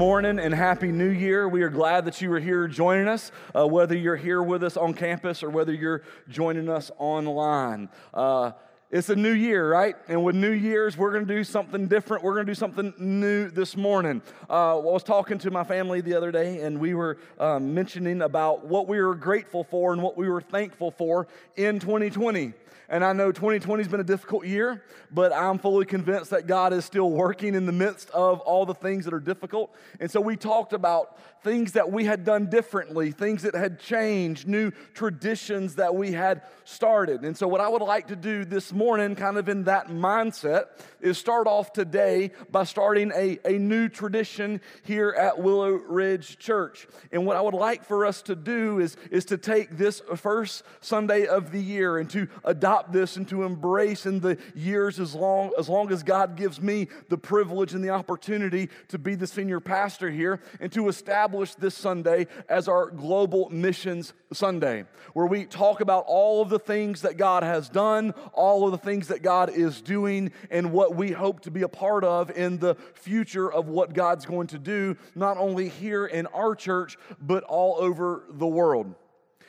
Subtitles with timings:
[0.00, 1.46] Morning and happy new year.
[1.46, 4.78] We are glad that you are here joining us, uh, whether you're here with us
[4.78, 7.90] on campus or whether you're joining us online.
[8.14, 8.52] Uh,
[8.90, 9.94] it's a new year, right?
[10.08, 12.24] And with New Year's, we're going to do something different.
[12.24, 14.22] We're going to do something new this morning.
[14.48, 18.22] Uh, I was talking to my family the other day, and we were um, mentioning
[18.22, 22.54] about what we were grateful for and what we were thankful for in 2020.
[22.90, 26.72] And I know 2020 has been a difficult year, but I'm fully convinced that God
[26.72, 29.72] is still working in the midst of all the things that are difficult.
[30.00, 34.46] And so we talked about things that we had done differently, things that had changed,
[34.46, 37.22] new traditions that we had started.
[37.22, 40.66] And so, what I would like to do this morning, kind of in that mindset,
[41.00, 46.86] is start off today by starting a, a new tradition here at Willow Ridge Church.
[47.12, 50.62] And what I would like for us to do is, is to take this first
[50.80, 55.14] Sunday of the year and to adopt this and to embrace in the years as
[55.14, 59.26] long as, long as God gives me the privilege and the opportunity to be the
[59.26, 65.26] senior pastor here and to establish established this Sunday as our Global Missions Sunday, where
[65.26, 69.06] we talk about all of the things that God has done, all of the things
[69.08, 72.74] that God is doing, and what we hope to be a part of in the
[72.94, 77.76] future of what God's going to do, not only here in our church, but all
[77.78, 78.92] over the world.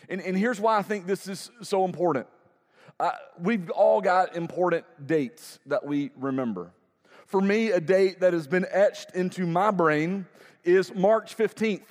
[0.07, 2.27] And, and here's why I think this is so important.
[2.99, 3.09] Uh,
[3.39, 6.73] we've all got important dates that we remember.
[7.25, 10.27] For me, a date that has been etched into my brain
[10.63, 11.85] is March 15th.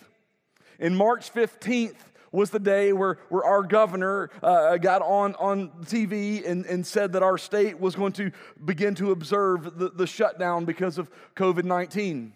[0.79, 1.97] And March 15th
[2.33, 7.13] was the day where, where our governor uh, got on, on TV and, and said
[7.13, 8.31] that our state was going to
[8.65, 12.33] begin to observe the, the shutdown because of COVID 19.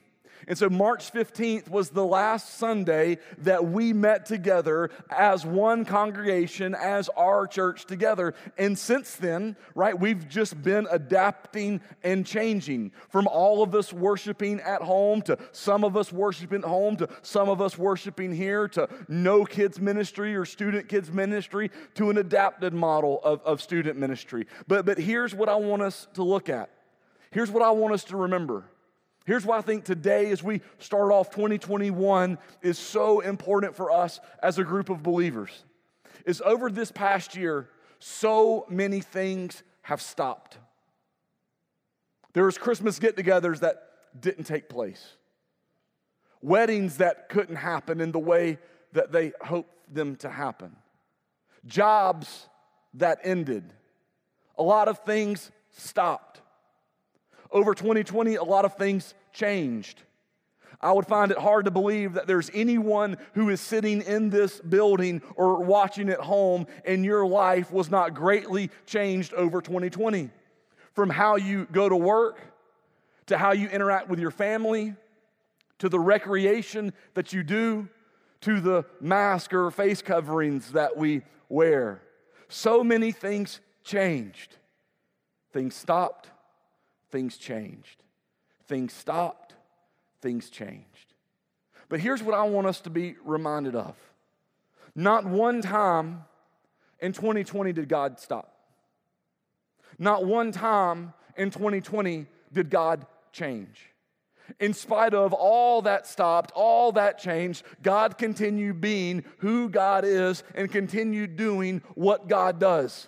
[0.49, 6.75] And so March 15th was the last Sunday that we met together as one congregation,
[6.75, 8.35] as our church together.
[8.59, 14.61] And since then, right, we've just been adapting and changing from all of us worshiping
[14.61, 18.69] at home to some of us worshiping at home to some of us worshiping here
[18.69, 23.99] to no kids ministry or student kids ministry to an adapted model of, of student
[23.99, 24.47] ministry.
[24.67, 26.71] But, but here's what I want us to look at.
[27.31, 28.65] Here's what I want us to remember
[29.25, 34.21] Here's why I think today, as we start off 2021, is so important for us
[34.43, 35.65] as a group of believers.
[36.27, 40.59] Is over this past year, so many things have stopped.
[42.35, 45.17] There was Christmas get-togethers that didn't take place.
[46.43, 48.59] Weddings that couldn't happen in the way
[48.93, 50.77] that they hoped them to happen.
[51.67, 52.49] Jobs
[52.95, 53.73] that ended.
[54.59, 56.43] A lot of things stopped
[57.55, 60.03] over 2020, a lot of things changed.
[60.81, 64.61] I would find it hard to believe that there's anyone who is sitting in this
[64.61, 70.31] building or watching at home and your life was not greatly changed over 2020.
[70.93, 72.39] From how you go to work,
[73.27, 74.95] to how you interact with your family,
[75.79, 77.89] to the recreation that you do,
[78.43, 82.03] to the mask or face coverings that we wear.
[82.49, 84.57] So many things changed.
[85.53, 86.31] Things stopped,
[87.15, 88.03] things changed.
[88.67, 89.55] Things stopped,
[90.21, 91.15] things changed.
[91.89, 93.95] But here's what I want us to be reminded of
[94.97, 96.25] not one time
[96.99, 98.53] in 2020 did God stop.
[99.97, 103.93] Not one time in 2020 did God change.
[104.59, 110.43] In spite of all that stopped, all that changed, God continued being who God is
[110.57, 113.07] and continued doing what God does.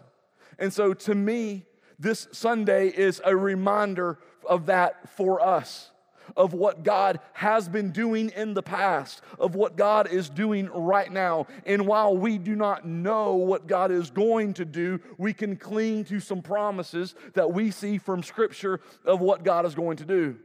[0.60, 1.65] And so to me,
[1.98, 5.90] this Sunday is a reminder of that for us,
[6.36, 11.10] of what God has been doing in the past, of what God is doing right
[11.10, 11.46] now.
[11.64, 16.04] And while we do not know what God is going to do, we can cling
[16.06, 20.36] to some promises that we see from Scripture of what God is going to do.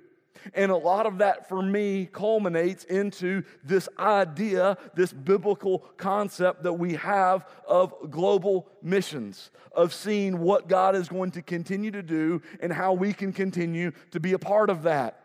[0.53, 6.73] And a lot of that for me culminates into this idea, this biblical concept that
[6.73, 12.41] we have of global missions, of seeing what God is going to continue to do
[12.59, 15.17] and how we can continue to be a part of that.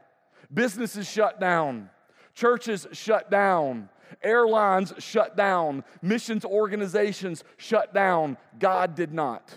[0.53, 1.91] Businesses shut down,
[2.35, 3.89] churches shut down,
[4.23, 8.37] airlines shut down, missions organizations shut down.
[8.59, 9.55] God did not.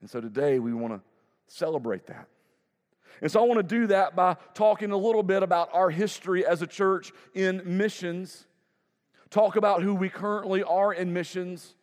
[0.00, 1.00] And so today we want to
[1.48, 2.28] celebrate that.
[3.20, 6.46] And so I want to do that by talking a little bit about our history
[6.46, 8.46] as a church in missions,
[9.30, 11.74] talk about who we currently are in missions,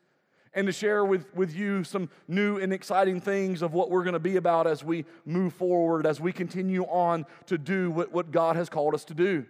[0.54, 4.14] and to share with, with you some new and exciting things of what we're going
[4.14, 8.32] to be about as we move forward, as we continue on to do what, what
[8.32, 9.46] God has called us to do.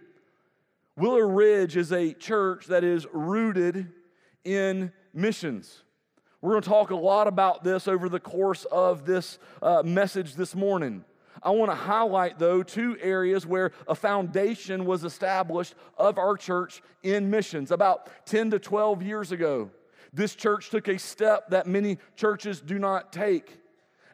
[0.96, 3.92] Willow Ridge is a church that is rooted
[4.44, 5.82] in missions.
[6.40, 10.34] We're going to talk a lot about this over the course of this uh, message
[10.34, 11.04] this morning.
[11.46, 16.82] I want to highlight, though, two areas where a foundation was established of our church
[17.04, 17.70] in missions.
[17.70, 19.70] About 10 to 12 years ago,
[20.12, 23.60] this church took a step that many churches do not take,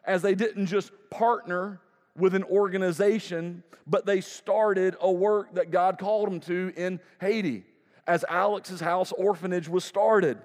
[0.05, 1.81] as they didn't just partner
[2.15, 7.65] with an organization, but they started a work that God called them to in Haiti,
[8.05, 10.37] as Alex's House Orphanage was started.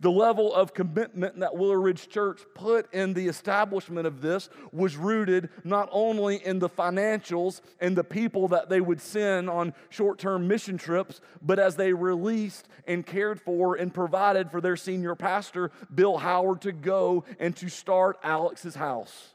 [0.00, 4.96] The level of commitment that Willow Ridge Church put in the establishment of this was
[4.96, 10.18] rooted not only in the financials and the people that they would send on short
[10.18, 15.14] term mission trips, but as they released and cared for and provided for their senior
[15.14, 19.34] pastor, Bill Howard, to go and to start Alex's house.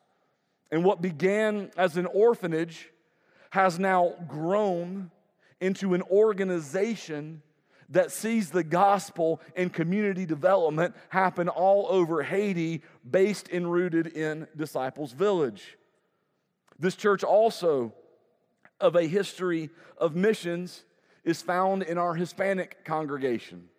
[0.72, 2.90] And what began as an orphanage
[3.52, 5.12] has now grown
[5.62, 7.42] into an organization
[7.94, 14.48] that sees the gospel and community development happen all over Haiti, based and rooted in
[14.56, 15.78] Disciples Village.
[16.78, 17.94] This church also,
[18.80, 20.84] of a history of missions,
[21.24, 23.70] is found in our Hispanic congregation.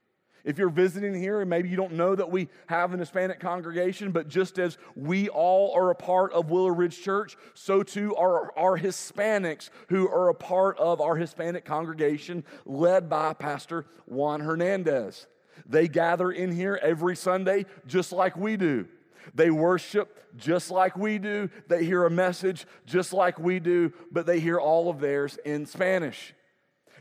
[0.44, 4.12] If you're visiting here and maybe you don't know that we have an Hispanic congregation,
[4.12, 8.56] but just as we all are a part of Willow Ridge Church, so too are
[8.58, 15.26] our Hispanics who are a part of our Hispanic congregation led by Pastor Juan Hernandez.
[15.67, 18.87] They gather in here every Sunday just like we do.
[19.35, 21.49] They worship just like we do.
[21.69, 25.64] They hear a message just like we do, but they hear all of theirs in
[25.64, 26.35] Spanish.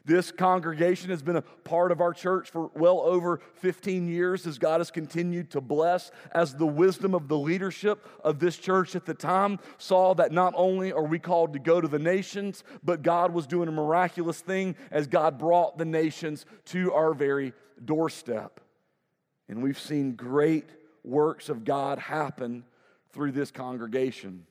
[0.05, 4.57] This congregation has been a part of our church for well over 15 years as
[4.57, 9.05] God has continued to bless, as the wisdom of the leadership of this church at
[9.05, 13.01] the time saw that not only are we called to go to the nations, but
[13.01, 17.53] God was doing a miraculous thing as God brought the nations to our very
[17.85, 18.59] doorstep.
[19.47, 20.69] And we've seen great
[21.05, 22.65] works of God happen
[23.13, 24.45] through this congregation.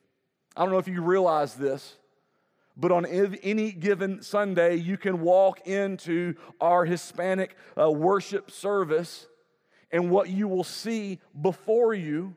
[0.57, 1.97] I don't know if you realize this,
[2.77, 9.27] but on any given Sunday, you can walk into our Hispanic uh, worship service,
[9.91, 12.35] and what you will see before you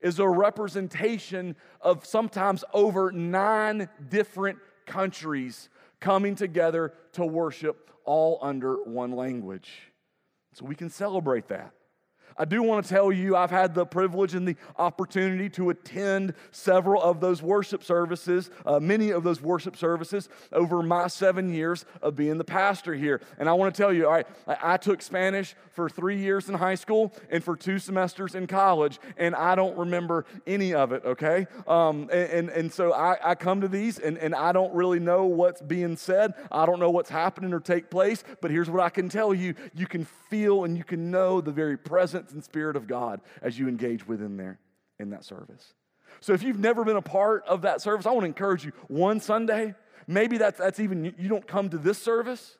[0.00, 5.68] is a representation of sometimes over nine different countries
[6.00, 9.92] coming together to worship all under one language.
[10.54, 11.72] So we can celebrate that.
[12.38, 16.34] I do want to tell you, I've had the privilege and the opportunity to attend
[16.50, 21.84] several of those worship services, uh, many of those worship services over my seven years
[22.02, 23.20] of being the pastor here.
[23.38, 26.48] And I want to tell you, all right, I, I took Spanish for three years
[26.48, 30.92] in high school and for two semesters in college, and I don't remember any of
[30.92, 31.46] it, okay?
[31.66, 34.98] Um, and, and, and, so I, I come to these and, and I don't really
[34.98, 36.34] know what's being said.
[36.50, 39.54] I don't know what's happening or take place, but here's what I can tell you
[39.74, 43.20] you can feel and you can know the very presence presence and spirit of God
[43.42, 44.58] as you engage within there
[44.98, 45.74] in that service.
[46.20, 48.72] So if you've never been a part of that service, I want to encourage you
[48.88, 49.74] one Sunday,
[50.06, 52.56] maybe that's, that's even, you don't come to this service,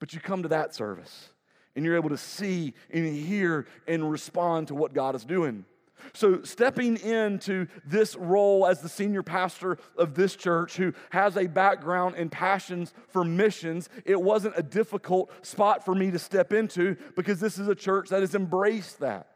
[0.00, 1.28] but you come to that service
[1.74, 5.64] and you're able to see and hear and respond to what God is doing.
[6.12, 11.46] So, stepping into this role as the senior pastor of this church who has a
[11.46, 16.96] background and passions for missions, it wasn't a difficult spot for me to step into
[17.14, 19.28] because this is a church that has embraced that.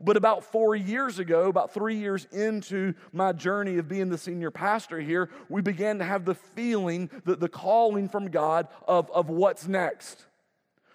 [0.00, 4.50] But about four years ago, about three years into my journey of being the senior
[4.50, 9.28] pastor here, we began to have the feeling, that the calling from God of, of
[9.28, 10.24] what's next.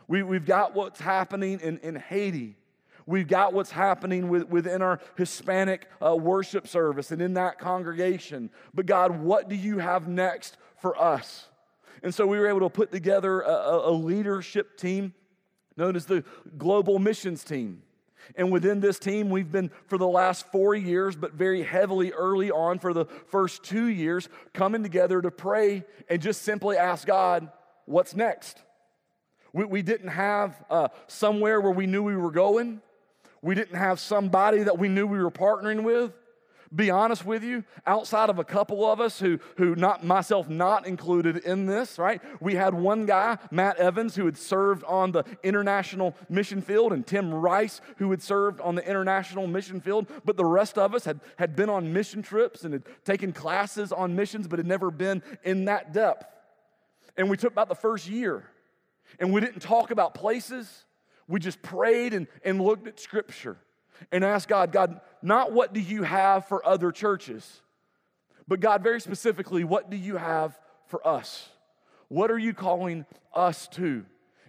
[0.08, 2.58] We, we've got what's happening in, in Haiti.
[3.08, 8.50] We've got what's happening with, within our Hispanic uh, worship service and in that congregation.
[8.74, 11.48] But God, what do you have next for us?
[12.02, 15.14] And so we were able to put together a, a leadership team
[15.78, 16.24] known as the
[16.58, 17.84] Global Missions Team.
[18.36, 22.50] And within this team, we've been for the last four years, but very heavily early
[22.50, 27.50] on for the first two years, coming together to pray and just simply ask God,
[27.86, 28.60] what's next?
[29.54, 32.82] We, we didn't have uh, somewhere where we knew we were going.
[33.46, 36.12] We didn't have somebody that we knew we were partnering with.
[36.76, 40.88] Be honest with you, outside of a couple of us who, who not myself not
[40.88, 42.24] included in this, right?
[42.42, 47.06] We had one guy, Matt Evans, who had served on the international mission field, and
[47.06, 50.08] Tim Rice, who had served on the international mission field.
[50.26, 53.92] But the rest of us had, had been on mission trips and had taken classes
[53.92, 56.26] on missions, but had never been in that depth.
[57.16, 58.50] And we took about the first year,
[59.20, 60.85] and we didn't talk about places.
[61.28, 63.58] We just prayed and, and looked at Scripture
[64.12, 67.62] and asked God, God, not what do you have for other churches,
[68.48, 71.50] but God, very specifically, what do you have for us?
[72.10, 74.06] What are you calling us to?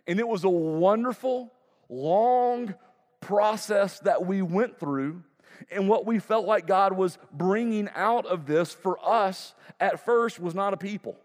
[0.06, 1.52] And it was a wonderful,
[1.88, 2.75] long
[3.21, 5.23] process that we went through.
[5.71, 10.38] And what we felt like God was bringing out of this for us at first
[10.38, 11.16] was not a people,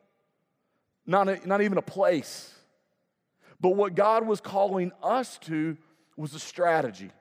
[1.05, 2.53] not, a, not even a place.
[3.61, 5.77] But what God was calling us to
[6.17, 7.11] was a strategy.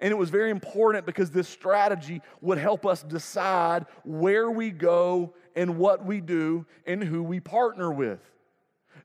[0.00, 5.34] And it was very important because this strategy would help us decide where we go
[5.54, 8.20] and what we do and who we partner with.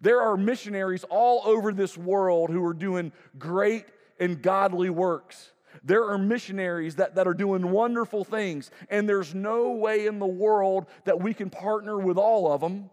[0.02, 3.86] There are missionaries all over this world who are doing great
[4.20, 5.52] and godly works.
[5.84, 10.28] There are missionaries that, that are doing wonderful things, and there's no way in the
[10.28, 12.90] world that we can partner with all of them.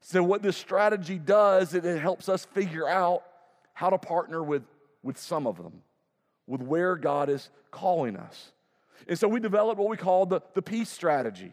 [0.00, 3.24] So, what this strategy does, it, it helps us figure out
[3.74, 4.62] how to partner with,
[5.02, 5.82] with some of them,
[6.46, 8.52] with where God is calling us.
[9.06, 11.52] And so, we developed what we call the, the peace strategy.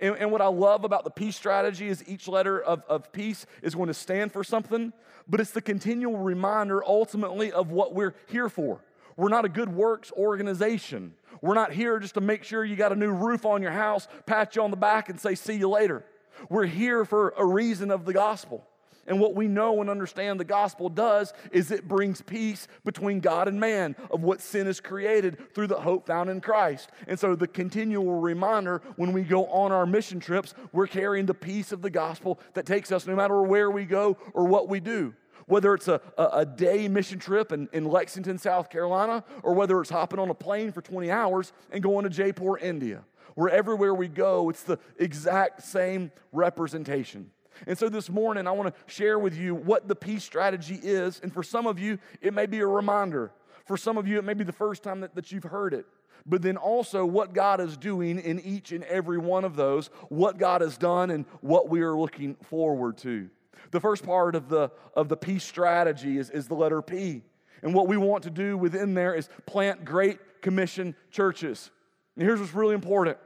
[0.00, 3.46] And, and, what I love about the peace strategy is each letter of, of peace
[3.62, 4.92] is going to stand for something,
[5.26, 8.80] but it's the continual reminder ultimately of what we're here for.
[9.16, 11.14] We're not a good works organization.
[11.40, 14.06] We're not here just to make sure you got a new roof on your house,
[14.26, 16.04] pat you on the back, and say, see you later.
[16.48, 18.66] We're here for a reason of the gospel.
[19.08, 23.48] And what we know and understand the gospel does is it brings peace between God
[23.48, 26.90] and man of what sin is created through the hope found in Christ.
[27.06, 31.34] And so, the continual reminder when we go on our mission trips, we're carrying the
[31.34, 34.78] peace of the gospel that takes us no matter where we go or what we
[34.78, 35.14] do.
[35.46, 39.80] Whether it's a, a, a day mission trip in, in Lexington, South Carolina, or whether
[39.80, 43.02] it's hopping on a plane for 20 hours and going to Jaipur, India
[43.38, 47.30] where everywhere we go, it's the exact same representation.
[47.68, 51.20] And so this morning, I want to share with you what the peace strategy is.
[51.22, 53.30] And for some of you, it may be a reminder.
[53.64, 55.86] For some of you, it may be the first time that, that you've heard it.
[56.26, 60.36] But then also what God is doing in each and every one of those, what
[60.36, 63.30] God has done, and what we are looking forward to.
[63.70, 67.22] The first part of the, of the peace strategy is, is the letter P.
[67.62, 71.70] And what we want to do within there is plant great commission churches.
[72.16, 73.16] And here's what's really important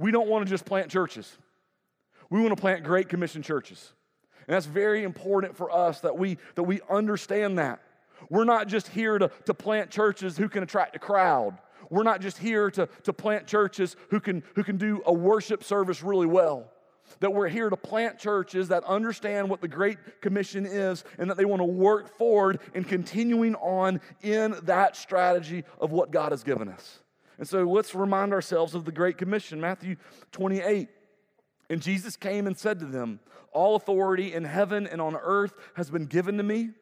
[0.00, 1.36] we don't want to just plant churches.
[2.30, 3.92] We want to plant great commission churches.
[4.48, 7.82] And that's very important for us that we, that we understand that.
[8.30, 11.58] We're not just here to, to plant churches who can attract a crowd.
[11.90, 15.62] We're not just here to, to plant churches who can, who can do a worship
[15.62, 16.72] service really well.
[17.18, 21.36] That we're here to plant churches that understand what the Great Commission is and that
[21.36, 26.42] they want to work forward in continuing on in that strategy of what God has
[26.42, 27.00] given us.
[27.40, 29.96] And so let's remind ourselves of the Great Commission, Matthew
[30.30, 30.90] 28.
[31.70, 33.18] And Jesus came and said to them,
[33.52, 36.72] All authority in heaven and on earth has been given to me.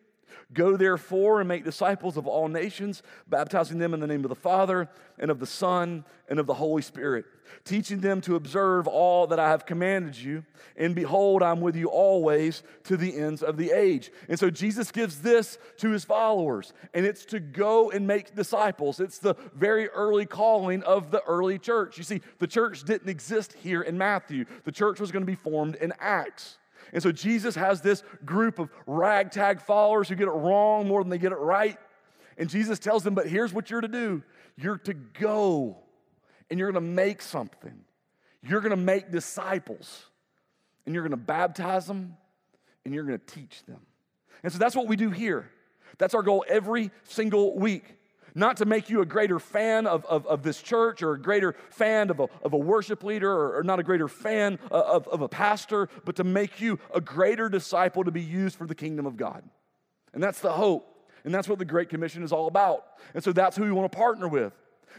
[0.52, 4.34] Go therefore and make disciples of all nations, baptizing them in the name of the
[4.34, 7.24] Father and of the Son and of the Holy Spirit,
[7.64, 10.44] teaching them to observe all that I have commanded you.
[10.76, 14.10] And behold, I'm with you always to the ends of the age.
[14.28, 19.00] And so Jesus gives this to his followers, and it's to go and make disciples.
[19.00, 21.98] It's the very early calling of the early church.
[21.98, 25.34] You see, the church didn't exist here in Matthew, the church was going to be
[25.34, 26.58] formed in Acts.
[26.92, 31.10] And so Jesus has this group of ragtag followers who get it wrong more than
[31.10, 31.78] they get it right.
[32.36, 34.22] And Jesus tells them, but here's what you're to do
[34.56, 35.76] you're to go
[36.50, 37.84] and you're going to make something.
[38.42, 40.06] You're going to make disciples
[40.86, 42.16] and you're going to baptize them
[42.84, 43.80] and you're going to teach them.
[44.42, 45.50] And so that's what we do here.
[45.98, 47.97] That's our goal every single week
[48.38, 51.54] not to make you a greater fan of, of, of, this church or a greater
[51.70, 55.20] fan of a, of a worship leader or, or not a greater fan of, of
[55.20, 59.06] a pastor, but to make you a greater disciple to be used for the kingdom
[59.06, 59.42] of God.
[60.14, 60.94] And that's the hope.
[61.24, 62.84] And that's what the Great Commission is all about.
[63.14, 64.52] And so that's who we want to partner with.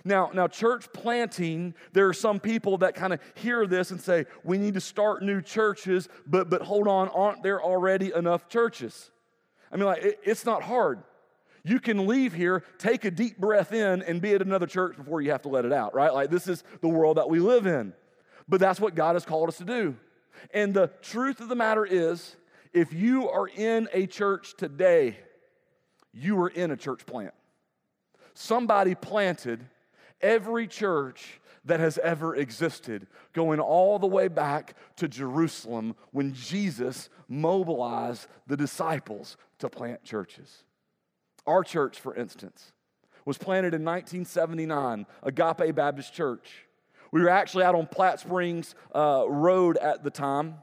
[0.04, 4.26] Now, now, church planting, there are some people that kind of hear this and say,
[4.44, 9.12] we need to start new churches, but, but hold on, aren't there already enough churches?
[9.72, 11.04] I mean, like, it, it's not hard.
[11.70, 15.22] You can leave here, take a deep breath in, and be at another church before
[15.22, 16.12] you have to let it out, right?
[16.12, 17.94] Like, this is the world that we live in.
[18.48, 19.96] But that's what God has called us to do.
[20.52, 22.36] And the truth of the matter is,
[22.74, 25.18] if you are in a church today,
[26.12, 27.36] you are in a church plant.
[28.34, 29.64] Somebody planted
[30.22, 37.10] every church that has ever existed, going all the way back to Jerusalem when Jesus
[37.28, 40.64] mobilized the disciples to plant churches.
[41.46, 42.72] Our church, for instance,
[43.26, 46.66] was planted in 1979, Agape Baptist Church.
[47.12, 50.56] We were actually out on Platt Springs uh, Road at the time.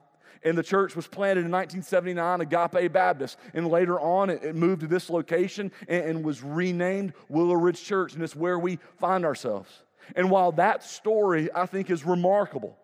[0.42, 3.36] And the church was planted in 1979, Agape Baptist.
[3.52, 7.82] And later on, it, it moved to this location and, and was renamed Willow Ridge
[7.82, 8.14] Church.
[8.14, 9.70] And it's where we find ourselves.
[10.14, 12.76] And while that story, I think, is remarkable,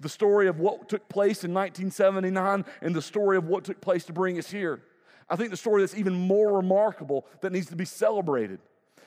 [0.00, 4.04] the story of what took place in 1979 and the story of what took place
[4.06, 4.82] to bring us here,
[5.28, 8.60] I think the story that's even more remarkable that needs to be celebrated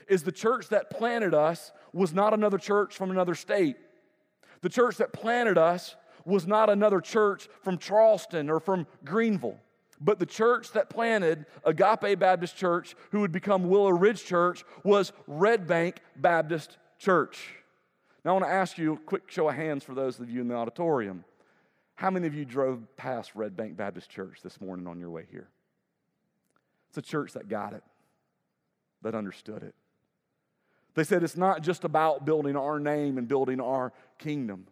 [0.07, 3.77] is the church that planted us was not another church from another state.
[4.62, 5.95] The church that planted us
[6.25, 9.59] was not another church from Charleston or from Greenville.
[10.00, 15.12] But the church that planted Agape Baptist Church, who would become Willow Ridge Church, was
[15.25, 17.50] Red Bank Baptist Church.
[18.24, 20.41] Now, I want to ask you a quick show of hands for those of you
[20.41, 21.24] in the auditorium.
[21.95, 25.25] How many of you drove past Red Bank Baptist Church this morning on your way
[25.31, 25.47] here?
[26.89, 27.84] It's a church that got it,
[29.01, 29.75] that understood it.
[30.96, 34.67] They said it's not just about building our name and building our kingdom.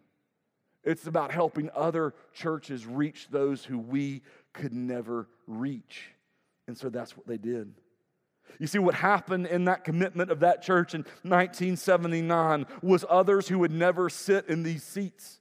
[0.82, 6.10] It's about helping other churches reach those who we could never reach.
[6.66, 7.72] And so that's what they did.
[8.58, 13.58] You see, what happened in that commitment of that church in 1979 was others who
[13.58, 15.40] would never sit in these seats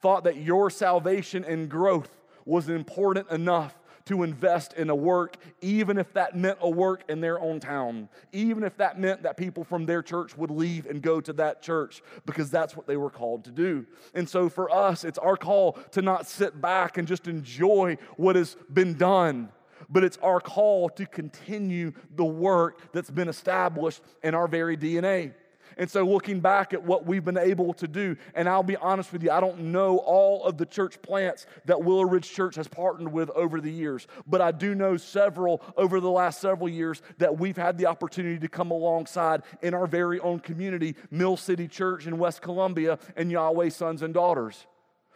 [0.00, 5.98] thought that your salvation and growth was important enough to invest in a work, even
[5.98, 9.64] if that meant a work in their own town, even if that meant that people
[9.64, 13.10] from their church would leave and go to that church, because that's what they were
[13.10, 13.86] called to do.
[14.14, 18.36] And so for us, it's our call to not sit back and just enjoy what
[18.36, 19.50] has been done
[19.88, 25.34] but it's our call to continue the work that's been established in our very DNA.
[25.76, 29.12] And so, looking back at what we've been able to do, and I'll be honest
[29.12, 32.68] with you, I don't know all of the church plants that Willow Ridge Church has
[32.68, 37.02] partnered with over the years, but I do know several over the last several years
[37.18, 41.68] that we've had the opportunity to come alongside in our very own community, Mill City
[41.68, 44.66] Church in West Columbia, and Yahweh Sons and Daughters.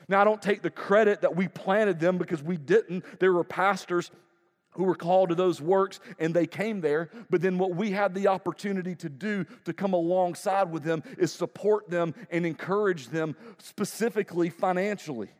[0.08, 3.04] Now, I don't take the credit that we planted them because we didn't.
[3.18, 4.10] There were pastors
[4.76, 7.10] who were called to those works and they came there.
[7.30, 11.32] But then what we had the opportunity to do to come alongside with them is
[11.32, 15.30] support them and encourage them specifically financially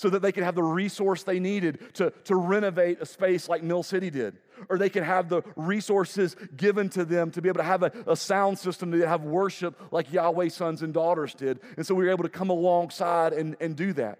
[0.00, 3.62] so that they could have the resource they needed to, to renovate a space like
[3.62, 4.38] Mill City did.
[4.70, 7.92] Or they could have the resources given to them to be able to have a,
[8.06, 11.60] a sound system to have worship like Yahweh sons and daughters did.
[11.76, 14.18] And so we were able to come alongside and, and do that.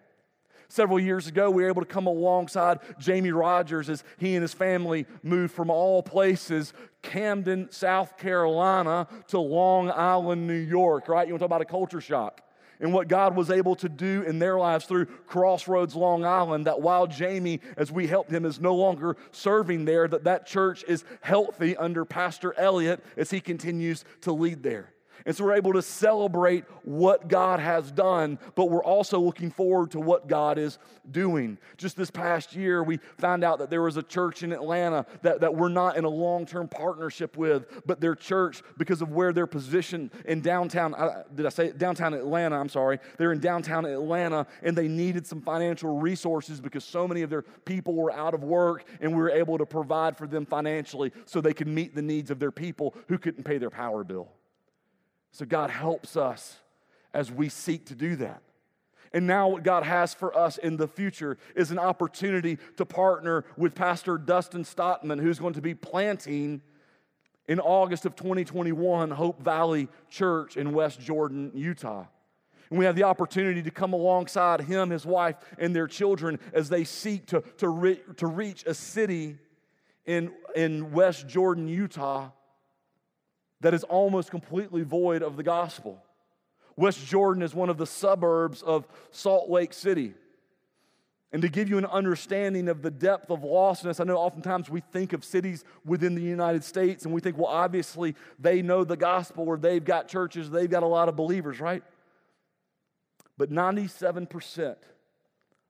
[0.70, 4.54] Several years ago, we were able to come alongside Jamie Rogers as he and his
[4.54, 11.26] family moved from all places, Camden, South Carolina, to Long Island, New York, right?
[11.26, 12.42] You want to talk about a culture shock?
[12.82, 16.80] and what God was able to do in their lives through Crossroads Long Island that
[16.80, 21.04] while Jamie as we helped him is no longer serving there that that church is
[21.20, 24.94] healthy under Pastor Elliott as he continues to lead there.
[25.26, 29.90] And so we're able to celebrate what God has done, but we're also looking forward
[29.92, 30.78] to what God is
[31.10, 31.58] doing.
[31.76, 35.40] Just this past year, we found out that there was a church in Atlanta that,
[35.40, 39.32] that we're not in a long term partnership with, but their church, because of where
[39.32, 42.56] they're positioned in downtown, uh, did I say downtown Atlanta?
[42.56, 42.98] I'm sorry.
[43.18, 47.42] They're in downtown Atlanta and they needed some financial resources because so many of their
[47.42, 51.40] people were out of work and we were able to provide for them financially so
[51.40, 54.28] they could meet the needs of their people who couldn't pay their power bill.
[55.32, 56.58] So God helps us
[57.14, 58.42] as we seek to do that.
[59.12, 63.44] And now, what God has for us in the future is an opportunity to partner
[63.56, 66.62] with Pastor Dustin Stotman, who's going to be planting
[67.48, 72.06] in August of 2021 Hope Valley Church in West Jordan, Utah.
[72.70, 76.68] And we have the opportunity to come alongside him, his wife, and their children as
[76.68, 79.38] they seek to, to, re- to reach a city
[80.06, 82.30] in, in West Jordan, Utah
[83.60, 86.02] that is almost completely void of the gospel.
[86.76, 90.14] West Jordan is one of the suburbs of Salt Lake City.
[91.32, 94.80] And to give you an understanding of the depth of lostness, I know oftentimes we
[94.80, 98.96] think of cities within the United States and we think, well, obviously they know the
[98.96, 101.84] gospel or they've got churches, they've got a lot of believers, right?
[103.38, 104.76] But 97%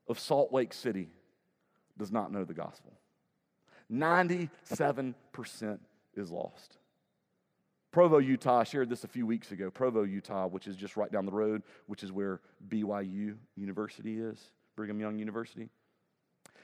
[0.08, 1.08] of Salt Lake City
[1.98, 2.92] does not know the gospel.
[3.92, 5.14] 97%
[6.14, 6.76] is lost.
[7.92, 9.70] Provo, Utah, I shared this a few weeks ago.
[9.70, 14.38] Provo, Utah, which is just right down the road, which is where BYU University is,
[14.76, 15.68] Brigham Young University,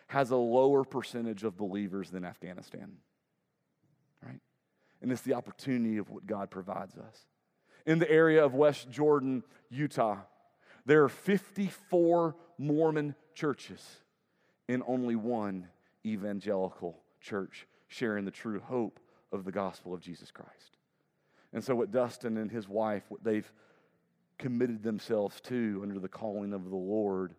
[0.07, 2.93] has a lower percentage of believers than Afghanistan.
[4.25, 4.41] Right?
[5.03, 7.27] And it's the opportunity of what God provides us.
[7.87, 10.19] In the area of West Jordan, Utah,
[10.85, 13.85] there are 54 Mormon churches
[14.69, 15.69] and only one
[16.05, 19.01] evangelical church sharing the true hope
[19.33, 20.76] of the gospel of Jesus Christ.
[21.57, 23.51] And so, what Dustin and his wife, what they've
[24.39, 27.33] committed themselves to under the calling of the Lord,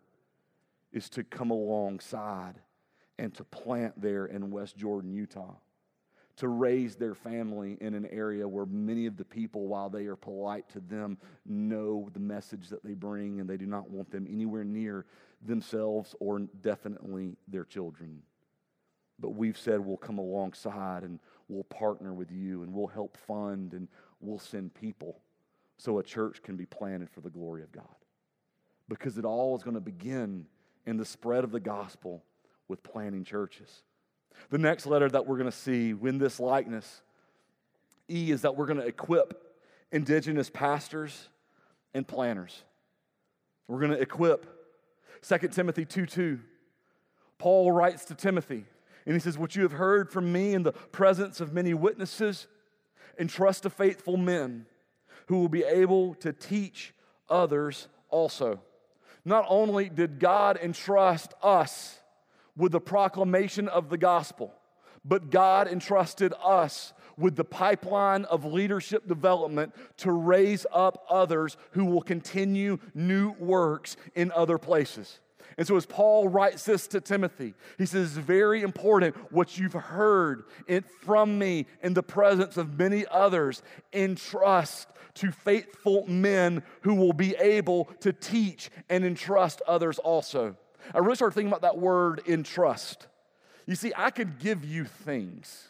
[0.92, 2.56] is to come alongside
[3.20, 5.54] and to plant there in West Jordan, Utah,
[6.38, 10.16] to raise their family in an area where many of the people, while they are
[10.16, 14.26] polite to them, know the message that they bring and they do not want them
[14.28, 15.06] anywhere near
[15.46, 18.24] themselves or definitely their children.
[19.20, 23.74] But we've said we'll come alongside and we'll partner with you and we'll help fund
[23.74, 23.88] and
[24.20, 25.20] we'll send people
[25.78, 27.84] so a church can be planted for the glory of God.
[28.90, 30.46] Because it all is going to begin
[30.86, 32.24] in the spread of the gospel
[32.68, 33.84] with planting churches.
[34.50, 37.02] The next letter that we're going to see in this likeness,
[38.10, 39.44] E, is that we're going to equip
[39.92, 41.30] indigenous pastors
[41.94, 42.64] and planters.
[43.68, 44.46] We're going to equip
[45.22, 46.40] 2 Timothy 2 2.
[47.38, 48.66] Paul writes to Timothy,
[49.06, 52.48] and he says, What you have heard from me in the presence of many witnesses,
[53.20, 54.66] entrust to faithful men
[55.28, 56.94] who will be able to teach
[57.30, 58.62] others also.
[59.26, 62.00] Not only did God entrust us
[62.56, 64.54] with the proclamation of the gospel,
[65.04, 71.86] but God entrusted us with the pipeline of leadership development to raise up others who
[71.86, 75.20] will continue new works in other places.
[75.58, 79.74] And so, as Paul writes this to Timothy, he says, It's very important what you've
[79.74, 80.44] heard
[81.02, 83.64] from me in the presence of many others.
[83.92, 90.56] Entrust to faithful men who will be able to teach and entrust others also.
[90.94, 93.08] I really started thinking about that word entrust.
[93.66, 95.70] You see, I could give you things,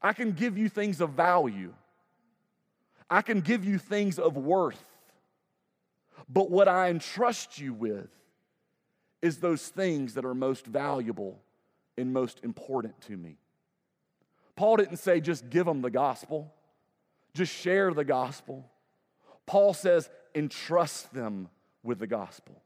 [0.00, 1.74] I can give you things of value,
[3.10, 4.82] I can give you things of worth.
[6.30, 8.08] But what I entrust you with
[9.24, 11.40] is those things that are most valuable
[11.96, 13.38] and most important to me.
[14.54, 16.52] Paul didn't say just give them the gospel,
[17.32, 18.70] just share the gospel.
[19.46, 21.48] Paul says entrust them
[21.82, 22.60] with the gospel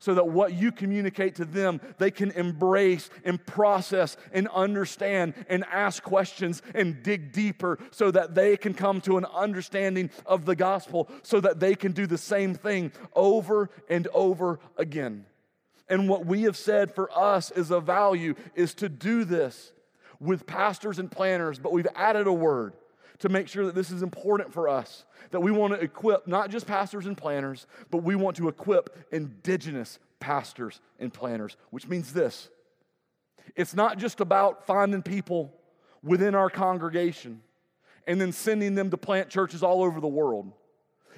[0.00, 5.64] so that what you communicate to them, they can embrace and process and understand and
[5.70, 10.56] ask questions and dig deeper so that they can come to an understanding of the
[10.56, 15.24] gospel so that they can do the same thing over and over again.
[15.88, 19.72] And what we have said for us is a value is to do this
[20.20, 22.74] with pastors and planters, but we've added a word
[23.18, 25.04] to make sure that this is important for us.
[25.30, 29.06] That we want to equip not just pastors and planters, but we want to equip
[29.12, 32.48] indigenous pastors and planners, which means this
[33.56, 35.52] it's not just about finding people
[36.02, 37.42] within our congregation
[38.06, 40.52] and then sending them to plant churches all over the world.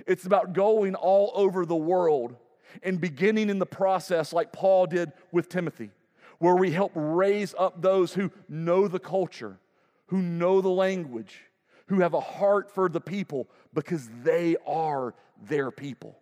[0.06, 2.36] It's about going all over the world
[2.82, 5.90] and beginning in the process like Paul did with Timothy,
[6.38, 9.58] where we help raise up those who know the culture,
[10.06, 11.40] who know the language,
[11.86, 15.14] who have a heart for the people because they are
[15.48, 16.18] their people,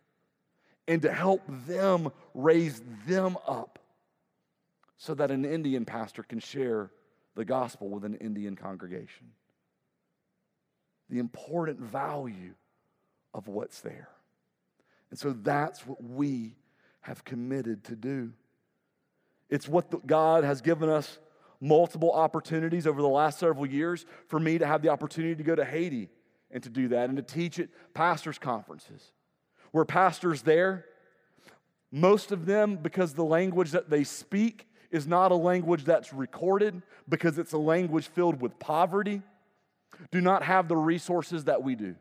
[0.88, 3.78] and to help them raise them up
[4.96, 6.90] so that an Indian pastor can share
[7.34, 9.32] the gospel with an Indian congregation.
[11.08, 12.54] The important value
[13.34, 14.08] of what's there.
[15.12, 16.56] And so that's what we
[17.02, 18.32] have committed to do.
[19.50, 21.18] It's what the, God has given us
[21.60, 25.54] multiple opportunities over the last several years for me to have the opportunity to go
[25.54, 26.08] to Haiti
[26.50, 29.12] and to do that and to teach at pastors' conferences.
[29.72, 30.86] Where pastors there,
[31.90, 36.80] most of them, because the language that they speak is not a language that's recorded,
[37.06, 39.20] because it's a language filled with poverty,
[40.10, 41.96] do not have the resources that we do.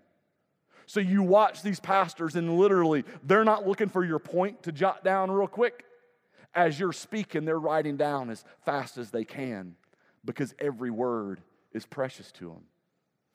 [0.91, 5.05] So you watch these pastors, and literally, they're not looking for your point to jot
[5.05, 5.85] down real quick
[6.53, 9.75] as you're speaking, they're writing down as fast as they can
[10.25, 12.63] because every word is precious to them.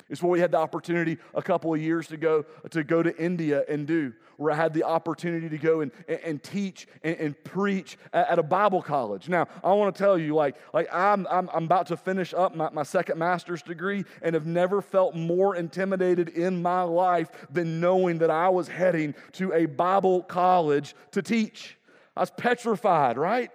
[0.08, 3.64] It's what we had the opportunity a couple of years ago to go to India
[3.68, 7.44] and do, where I had the opportunity to go and, and, and teach and, and
[7.44, 9.28] preach at, at, a Bible college.
[9.28, 12.54] Now, I want to tell you, like, like I'm, I'm, I'm about to finish up
[12.54, 17.80] my, my second master's degree and have never felt more intimidated in my life than
[17.80, 21.76] knowing that I was heading to a Bible college to teach.
[22.16, 23.50] I was petrified, right?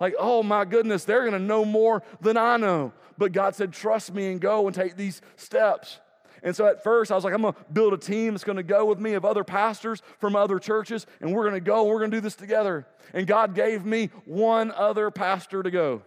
[0.00, 2.92] Like, oh my goodness, they're going to know more than I know.
[3.18, 6.00] But God said, trust me and go and take these steps.
[6.42, 8.56] And so at first, I was like, I'm going to build a team that's going
[8.56, 11.82] to go with me of other pastors from other churches, and we're going to go
[11.82, 12.86] and we're going to do this together.
[13.12, 16.02] And God gave me one other pastor to go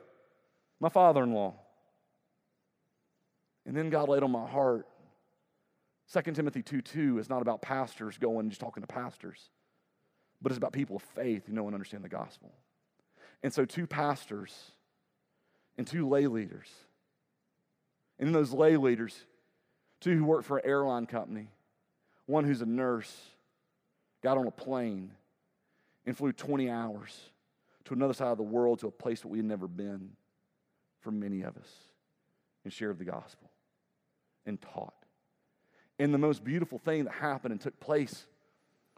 [0.79, 1.53] my father in law.
[3.65, 4.87] And then God laid on my heart
[6.11, 9.49] 2 Timothy 2 2 is not about pastors going and just talking to pastors
[10.43, 12.51] but it's about people of faith who know and understand the gospel.
[13.43, 14.71] And so, two pastors
[15.77, 16.67] and two lay leaders.
[18.17, 19.25] And those lay leaders,
[19.99, 21.49] two who work for an airline company,
[22.25, 23.13] one who's a nurse,
[24.21, 25.11] got on a plane
[26.05, 27.17] and flew 20 hours
[27.85, 30.11] to another side of the world, to a place that we had never been
[31.01, 31.69] for many of us,
[32.63, 33.49] and shared the gospel
[34.45, 34.93] and taught.
[35.99, 38.25] And the most beautiful thing that happened and took place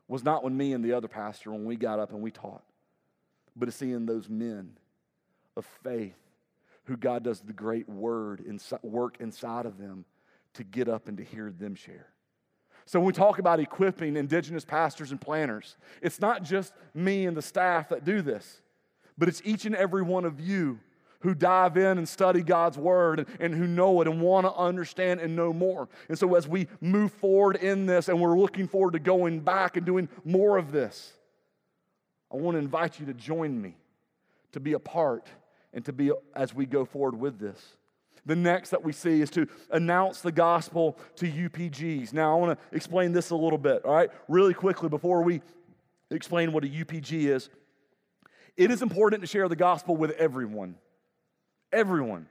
[0.07, 2.63] was not when me and the other pastor, when we got up and we taught,
[3.55, 4.71] but it's seeing those men
[5.55, 6.17] of faith
[6.85, 10.05] who God does the great word and work inside of them
[10.53, 12.07] to get up and to hear them share.
[12.85, 17.35] So when we talk about equipping indigenous pastors and planters, it's not just me and
[17.35, 18.61] the staff that do this,
[19.17, 20.79] but it's each and every one of you
[21.21, 24.53] who dive in and study God's word and, and who know it and want to
[24.53, 25.89] understand and know more.
[26.07, 29.75] And so as we move forward in this and we're looking forward to going back
[29.75, 31.13] and doing more of this,
[32.35, 33.77] I want to invite you to join me
[34.51, 35.27] to be a part
[35.73, 37.77] and to be as we go forward with this.
[38.25, 42.11] The next that we see is to announce the gospel to UPGs.
[42.11, 44.09] Now, I want to explain this a little bit, all right?
[44.27, 45.41] Really quickly before we
[46.11, 47.49] explain what a UPG is.
[48.57, 50.75] It is important to share the gospel with everyone.
[51.71, 52.27] Everyone.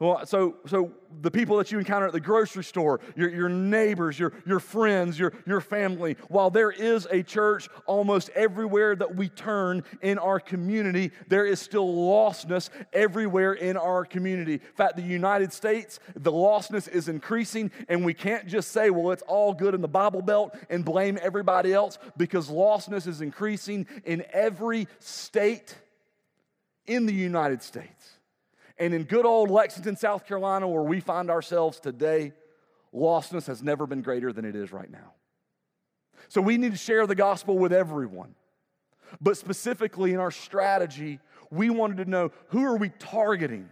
[0.00, 4.16] Well, so, so the people that you encounter at the grocery store, your, your neighbors,
[4.16, 9.28] your, your friends, your, your family, while there is a church almost everywhere that we
[9.28, 14.54] turn in our community, there is still lostness everywhere in our community.
[14.54, 19.10] In fact, the United States, the lostness is increasing, and we can't just say, well,
[19.10, 23.84] it's all good in the Bible Belt and blame everybody else because lostness is increasing
[24.04, 25.74] in every state
[26.86, 28.17] in the United States.
[28.78, 32.32] And in good old Lexington, South Carolina, where we find ourselves today,
[32.94, 35.14] lostness has never been greater than it is right now.
[36.28, 38.34] So we need to share the gospel with everyone.
[39.20, 41.18] But specifically in our strategy,
[41.50, 43.70] we wanted to know who are we targeting?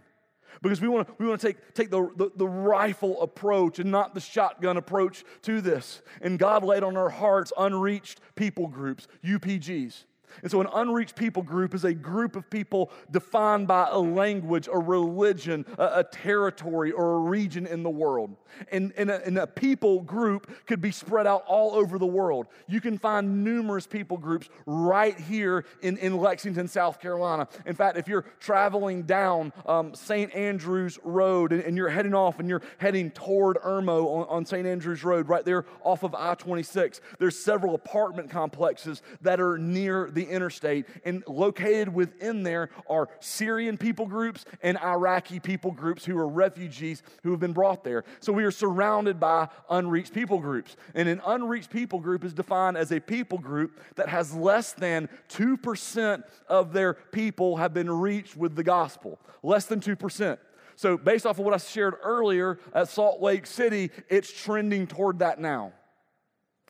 [0.61, 3.91] Because we want to, we want to take, take the, the, the rifle approach and
[3.91, 6.01] not the shotgun approach to this.
[6.21, 10.05] And God laid on our hearts unreached people groups, UPGs.
[10.41, 14.67] And so, an unreached people group is a group of people defined by a language,
[14.71, 18.35] a religion, a, a territory, or a region in the world.
[18.71, 22.47] And, and, a, and a people group could be spread out all over the world.
[22.67, 27.47] You can find numerous people groups right here in, in Lexington, South Carolina.
[27.65, 30.33] In fact, if you're traveling down um, St.
[30.33, 34.65] Andrews Road and, and, you're heading off and you're heading toward Irmo on, on St.
[34.65, 40.09] Andrews Road, right there off of I 26, there's several apartment complexes that are near
[40.17, 40.87] the interstate.
[41.05, 47.03] And located within there are Syrian people groups and Iraqi people groups who are refugees
[47.23, 48.03] who have been brought there.
[48.19, 50.75] So we are surrounded by unreached people groups.
[50.95, 55.07] And an unreached people group is defined as a people group that has less than
[55.29, 59.19] 2% of their people have been reached with the gospel.
[59.43, 60.39] Less than 2%.
[60.75, 65.19] So, based off of what I shared earlier at Salt Lake City, it's trending toward
[65.19, 65.73] that now.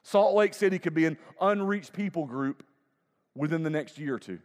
[0.03, 2.63] Salt Lake City could be an unreached people group
[3.38, 4.39] within the next year or two.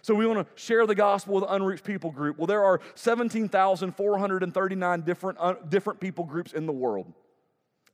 [0.00, 2.38] So we want to share the gospel with unreached people group.
[2.38, 7.12] Well, there are 17,439 different, uh, different people groups in the world.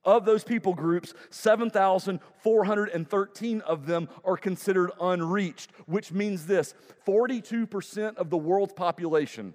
[0.05, 6.75] Of those people groups, 7,413 of them are considered unreached, which means this
[7.07, 9.55] 42% of the world's population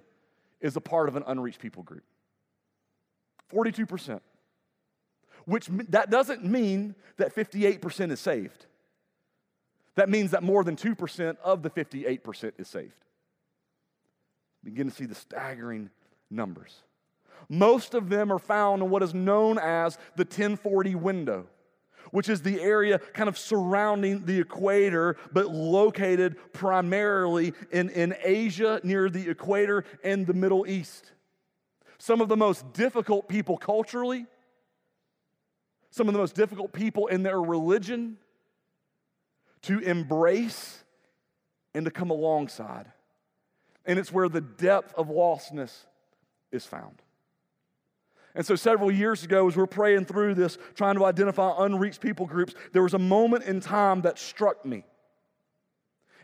[0.60, 2.04] is a part of an unreached people group.
[3.52, 4.20] 42%.
[5.46, 8.66] Which that doesn't mean that 58% is saved.
[9.96, 12.92] That means that more than 2% of the 58% is saved.
[14.62, 15.90] Begin to see the staggering
[16.30, 16.82] numbers.
[17.48, 21.46] Most of them are found in what is known as the 1040 window,
[22.10, 28.80] which is the area kind of surrounding the equator, but located primarily in, in Asia
[28.82, 31.12] near the equator and the Middle East.
[31.98, 34.26] Some of the most difficult people culturally,
[35.90, 38.16] some of the most difficult people in their religion,
[39.64, 40.84] to embrace
[41.74, 42.86] and to come alongside.
[43.84, 45.72] And it's where the depth of lostness
[46.52, 47.02] is found.
[48.34, 52.00] And so, several years ago, as we are praying through this, trying to identify unreached
[52.00, 54.84] people groups, there was a moment in time that struck me.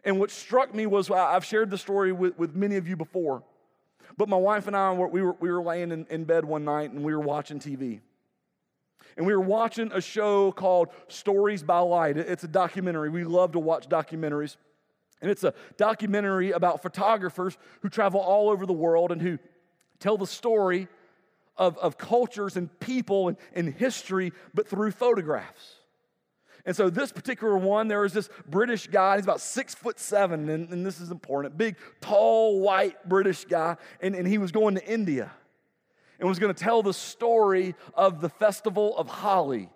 [0.05, 3.44] And what struck me was I've shared the story with, with many of you before,
[4.16, 6.90] but my wife and I, we were, we were laying in, in bed one night
[6.90, 8.00] and we were watching TV
[9.16, 12.16] and we were watching a show called Stories by Light.
[12.16, 13.11] It's a documentary.
[13.11, 14.57] We love to watch documentaries.
[15.20, 19.38] And it's a documentary about photographers who travel all over the world and who
[19.99, 20.88] tell the story
[21.57, 25.75] of, of cultures and people and, and history, but through photographs.
[26.66, 30.49] And so, this particular one, there was this British guy, he's about six foot seven,
[30.49, 34.75] and, and this is important, big, tall, white British guy, and, and he was going
[34.75, 35.31] to India
[36.20, 39.70] and was going to tell the story of the festival of Holi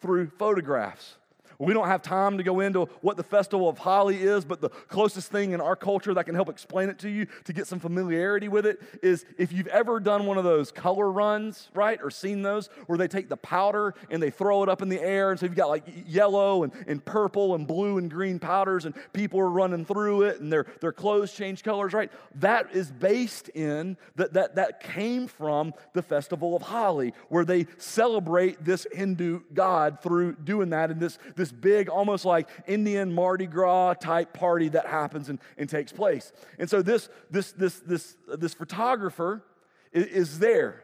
[0.00, 1.16] through photographs.
[1.58, 4.68] We don't have time to go into what the Festival of Holi is, but the
[4.68, 7.78] closest thing in our culture that can help explain it to you to get some
[7.78, 12.10] familiarity with it is if you've ever done one of those color runs, right, or
[12.10, 15.30] seen those where they take the powder and they throw it up in the air.
[15.30, 18.94] And so you've got like yellow and, and purple and blue and green powders, and
[19.12, 22.10] people are running through it and their, their clothes change colors, right?
[22.36, 27.66] That is based in, that, that, that came from the Festival of Holi, where they
[27.78, 33.12] celebrate this Hindu god through doing that in this, this this big, almost like Indian
[33.12, 36.32] Mardi Gras type party that happens and, and takes place.
[36.58, 39.44] And so this, this, this, this, this photographer
[39.92, 40.82] is, is there.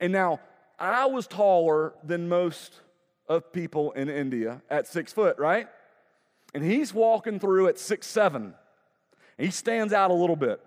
[0.00, 0.40] And now
[0.78, 2.80] I was taller than most
[3.28, 5.68] of people in India at six foot, right?
[6.54, 8.54] And he's walking through at six seven.
[9.38, 10.60] He stands out a little bit.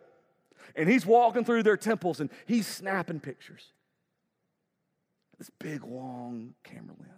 [0.76, 3.64] And he's walking through their temples and he's snapping pictures.
[5.38, 7.17] This big, long camera lens.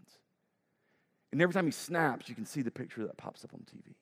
[1.31, 3.93] And every time he snaps, you can see the picture that pops up on TV.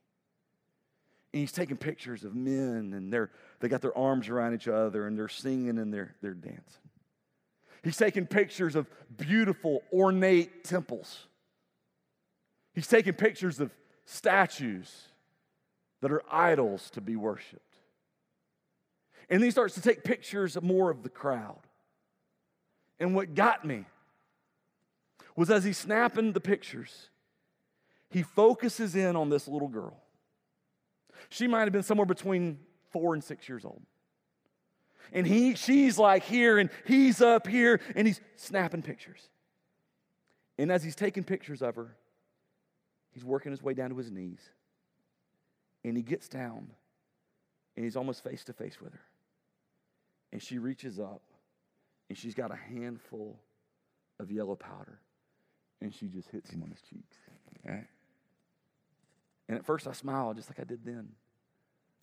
[1.34, 5.08] And he's taking pictures of men, and they're, they got their arms around each other,
[5.08, 6.64] and they're singing and they're, they're dancing.
[7.84, 11.28] He's taking pictures of beautiful, ornate temples.
[12.74, 13.72] He's taking pictures of
[14.06, 15.08] statues
[16.02, 17.62] that are idols to be worshiped.
[19.30, 21.60] And then he starts to take pictures of more of the crowd.
[23.00, 23.86] And what got me
[25.36, 27.10] was as he's snapping the pictures,
[28.10, 29.98] he focuses in on this little girl.
[31.30, 32.60] She might have been somewhere between
[32.92, 33.82] four and six years old.
[35.14, 39.30] And he, she's like here, and he's up here, and he's snapping pictures.
[40.58, 41.96] And as he's taking pictures of her,
[43.12, 44.42] he's working his way down to his knees.
[45.84, 46.72] And he gets down,
[47.76, 49.02] and he's almost face to face with her.
[50.34, 51.22] And she reaches up,
[52.10, 53.40] and she's got a handful
[54.20, 55.00] of yellow powder,
[55.82, 57.18] and she just hits him on his cheeks.
[59.48, 61.10] And at first I smiled just like I did then.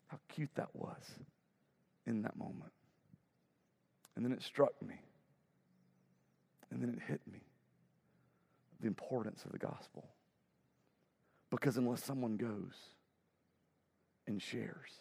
[0.09, 1.19] How cute that was
[2.07, 2.73] in that moment.
[4.17, 4.95] And then it struck me.
[6.71, 7.41] And then it hit me
[8.81, 10.05] the importance of the gospel.
[11.51, 12.75] Because unless someone goes
[14.27, 15.01] and shares,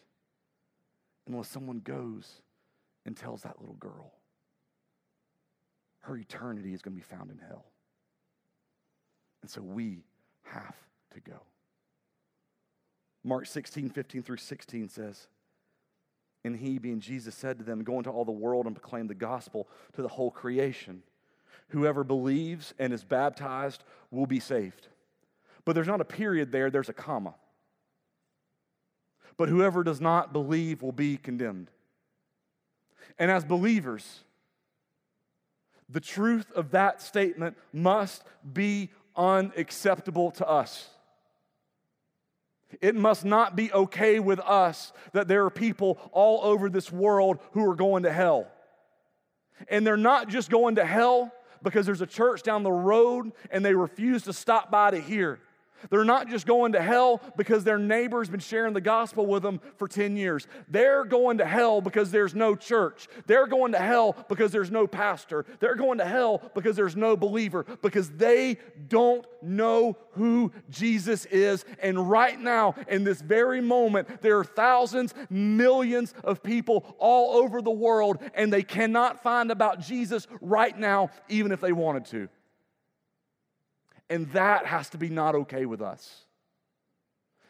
[1.28, 2.42] unless someone goes
[3.06, 4.14] and tells that little girl,
[6.02, 7.66] her eternity is going to be found in hell.
[9.42, 10.04] And so we
[10.44, 10.76] have
[11.14, 11.42] to go.
[13.24, 15.28] Mark 16, 15 through 16 says,
[16.44, 19.16] And he, being Jesus, said to them, Go into all the world and proclaim the
[19.16, 21.04] gospel to the whole creation.
[21.70, 24.88] Whoever believes and is baptized will be saved.
[25.66, 27.36] But there's not a period there, there's a comma.
[29.38, 31.72] But whoever does not believe will be condemned.
[33.18, 34.20] And as believers,
[35.90, 40.90] the truth of that statement must be unacceptable to us.
[42.82, 47.40] It must not be okay with us that there are people all over this world
[47.52, 48.48] who are going to hell.
[49.70, 51.32] And they're not just going to hell
[51.62, 55.40] because there's a church down the road and they refuse to stop by to hear.
[55.90, 59.60] They're not just going to hell because their neighbor's been sharing the gospel with them
[59.78, 60.48] for 10 years.
[60.70, 63.08] They're going to hell because there's no church.
[63.26, 65.46] They're going to hell because there's no pastor.
[65.60, 71.66] They're going to hell because there's no believer because they don't know who Jesus is.
[71.82, 77.62] And right now, in this very moment, there are thousands, millions of people all over
[77.62, 82.30] the world, and they cannot find about Jesus right now, even if they wanted to.
[84.14, 86.26] And that has to be not okay with us.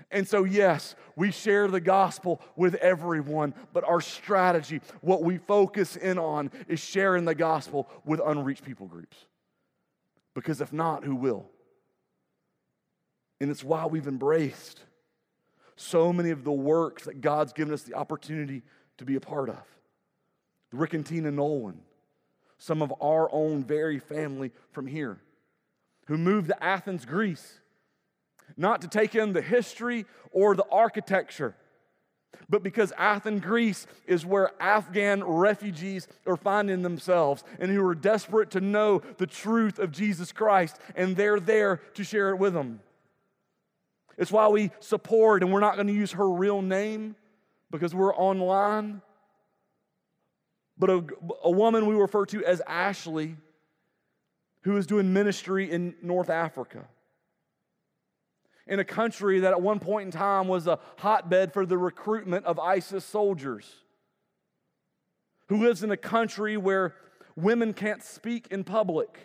[0.10, 5.97] And so, yes, we share the gospel with everyone, but our strategy, what we focus
[5.97, 9.17] in on, is sharing the gospel with unreached people groups.
[10.36, 11.49] Because if not, who will?
[13.41, 14.80] And it's why we've embraced
[15.76, 18.61] so many of the works that God's given us the opportunity
[18.99, 19.64] to be a part of.
[20.72, 21.82] Rick and Tina Nolan,
[22.57, 25.20] some of our own very family from here
[26.08, 27.60] who moved to Athens, Greece,
[28.58, 31.56] not to take in the history or the architecture,
[32.49, 38.51] but because Athens, Greece is where Afghan refugees are finding themselves and who are desperate
[38.51, 42.82] to know the truth of Jesus Christ, and they're there to share it with them.
[44.18, 47.16] It's why we support, and we're not going to use her real name
[47.72, 49.01] because we're online,
[50.78, 51.04] but a,
[51.43, 53.36] a woman we refer to as Ashley
[54.64, 56.88] who was doing ministry in North Africa.
[58.66, 62.45] In a country that at one point in time was a hotbed for the recruitment
[62.45, 63.70] of ISIS soldiers.
[65.49, 66.95] Who lives in a country where
[67.36, 69.20] women can't speak in public.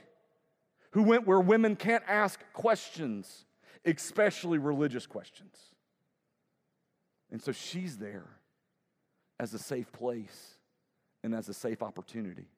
[0.90, 3.44] Who went where women can't ask questions.
[3.84, 5.54] especially religious questions.
[7.30, 8.26] And so she's there
[9.38, 10.58] as a safe place
[11.22, 12.48] and as a safe opportunity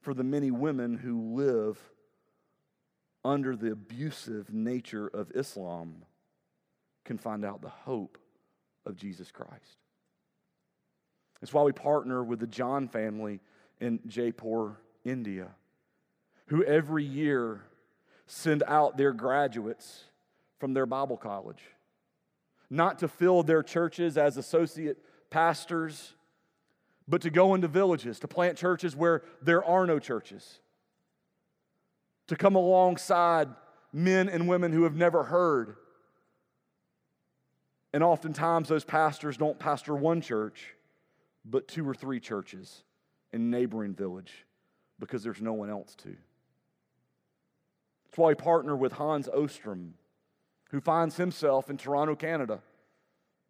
[0.00, 1.78] for the many women who live
[3.24, 6.04] under the abusive nature of Islam
[7.04, 8.18] can find out the hope
[8.86, 9.78] of Jesus Christ.
[11.42, 13.40] It's why we partner with the John family
[13.80, 15.48] in Jaipur, India,
[16.46, 17.62] who every year
[18.26, 20.04] send out their graduates
[20.58, 21.62] from their Bible college,
[22.68, 24.98] not to fill their churches as associate
[25.30, 26.14] pastors,
[27.10, 30.60] but to go into villages, to plant churches where there are no churches,
[32.28, 33.48] to come alongside
[33.92, 35.74] men and women who have never heard.
[37.92, 40.76] And oftentimes, those pastors don't pastor one church,
[41.44, 42.84] but two or three churches
[43.32, 44.46] in neighboring village
[45.00, 46.10] because there's no one else to.
[48.04, 49.94] That's why we partner with Hans Ostrom,
[50.70, 52.60] who finds himself in Toronto, Canada.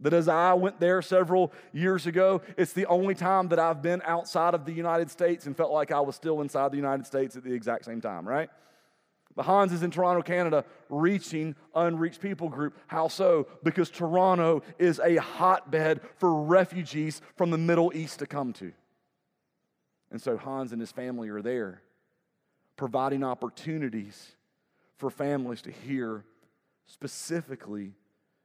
[0.01, 4.01] That as I went there several years ago, it's the only time that I've been
[4.05, 7.37] outside of the United States and felt like I was still inside the United States
[7.37, 8.49] at the exact same time, right?
[9.37, 12.77] But Hans is in Toronto, Canada, reaching unreached people group.
[12.87, 13.47] How so?
[13.63, 18.73] Because Toronto is a hotbed for refugees from the Middle East to come to.
[20.11, 21.83] And so Hans and his family are there,
[22.77, 24.33] providing opportunities
[24.99, 26.25] for families to hear,
[26.87, 27.93] specifically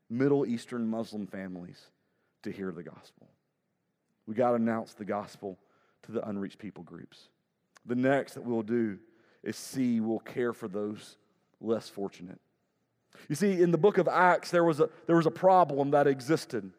[0.09, 1.81] Middle Eastern Muslim families,
[2.43, 3.27] to hear the gospel.
[4.27, 5.57] We got to announce the gospel
[6.03, 7.29] to the unreached people groups.
[7.85, 8.99] The next that we'll do
[9.43, 11.17] is see, we'll care for those
[11.61, 12.39] less fortunate.
[13.29, 16.07] You see, in the book of Acts, there was a, there was a problem that
[16.07, 16.71] existed.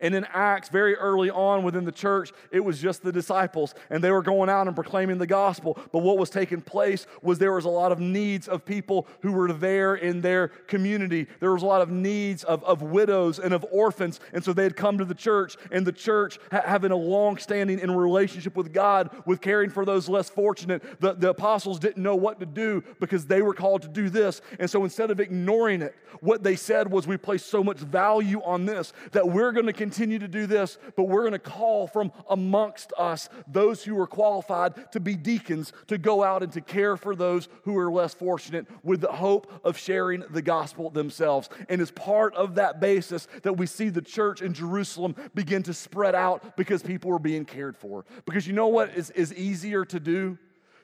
[0.00, 4.02] And in Acts, very early on within the church, it was just the disciples, and
[4.02, 5.78] they were going out and proclaiming the gospel.
[5.92, 9.32] But what was taking place was there was a lot of needs of people who
[9.32, 11.26] were there in their community.
[11.40, 14.20] There was a lot of needs of, of widows and of orphans.
[14.32, 17.36] And so they had come to the church, and the church, ha- having a long
[17.36, 22.02] standing in relationship with God, with caring for those less fortunate, the, the apostles didn't
[22.02, 24.40] know what to do because they were called to do this.
[24.58, 28.42] And so instead of ignoring it, what they said was, We place so much value
[28.42, 31.88] on this that we're going to continue to do this, but we're going to call
[31.88, 36.60] from amongst us those who are qualified to be deacons to go out and to
[36.60, 41.48] care for those who are less fortunate with the hope of sharing the gospel themselves.
[41.68, 45.74] And as part of that basis, that we see the church in Jerusalem begin to
[45.74, 48.04] spread out because people are being cared for.
[48.24, 50.38] Because you know what is, is easier to do?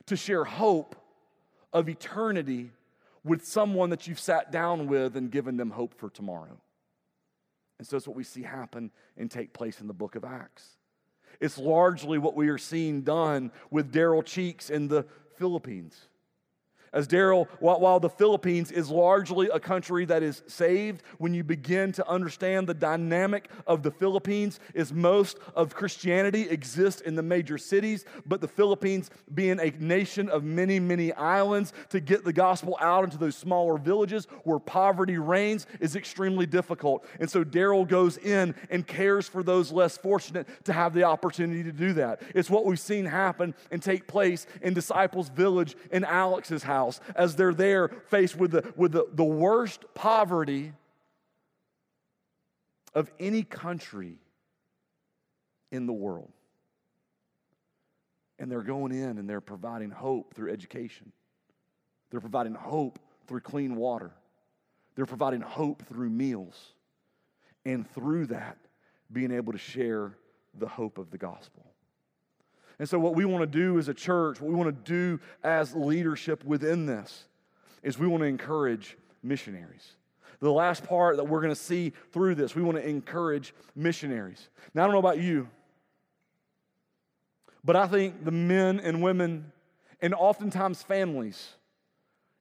[0.06, 0.96] To share hope
[1.72, 2.72] of eternity
[3.22, 6.58] with someone that you've sat down with and given them hope for tomorrow.
[7.78, 10.76] And so that's what we see happen and take place in the book of Acts.
[11.40, 15.06] It's largely what we are seeing done with Daryl Cheeks in the
[15.36, 16.07] Philippines.
[16.92, 21.92] As Daryl, while the Philippines is largely a country that is saved, when you begin
[21.92, 27.58] to understand the dynamic of the Philippines, is most of Christianity exists in the major
[27.58, 32.76] cities, but the Philippines being a nation of many, many islands, to get the gospel
[32.80, 37.04] out into those smaller villages where poverty reigns is extremely difficult.
[37.20, 41.62] And so Daryl goes in and cares for those less fortunate to have the opportunity
[41.64, 42.22] to do that.
[42.34, 47.00] It's what we've seen happen and take place in Disciples Village in Alex's house house
[47.14, 50.72] as they're there faced with the, with the, the worst poverty
[52.94, 54.18] of any country
[55.70, 56.32] in the world.
[58.38, 61.12] And they're going in and they're providing hope through education.
[62.10, 64.12] They're providing hope through clean water.
[64.94, 66.56] They're providing hope through meals.
[67.64, 68.56] And through that,
[69.12, 70.16] being able to share
[70.54, 71.67] the hope of the gospel.
[72.78, 75.20] And so, what we want to do as a church, what we want to do
[75.42, 77.24] as leadership within this,
[77.82, 79.96] is we want to encourage missionaries.
[80.40, 84.48] The last part that we're going to see through this, we want to encourage missionaries.
[84.72, 85.48] Now, I don't know about you,
[87.64, 89.52] but I think the men and women,
[90.00, 91.54] and oftentimes families,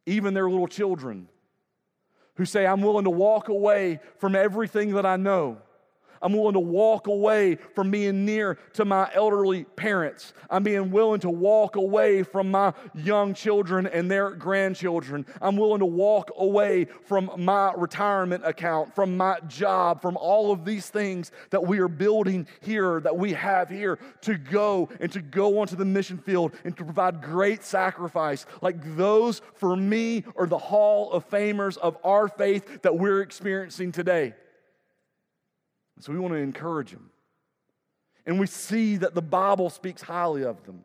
[0.05, 1.27] even their little children,
[2.35, 5.57] who say, I'm willing to walk away from everything that I know
[6.21, 10.33] I'm willing to walk away from being near to my elderly parents.
[10.49, 15.25] I'm being willing to walk away from my young children and their grandchildren.
[15.41, 20.65] I'm willing to walk away from my retirement account, from my job, from all of
[20.65, 25.21] these things that we are building here, that we have here to go and to
[25.21, 28.45] go onto the mission field and to provide great sacrifice.
[28.61, 33.91] Like those for me are the hall of famers of our faith that we're experiencing
[33.91, 34.33] today.
[35.99, 37.09] So we want to encourage them.
[38.25, 40.83] And we see that the Bible speaks highly of them.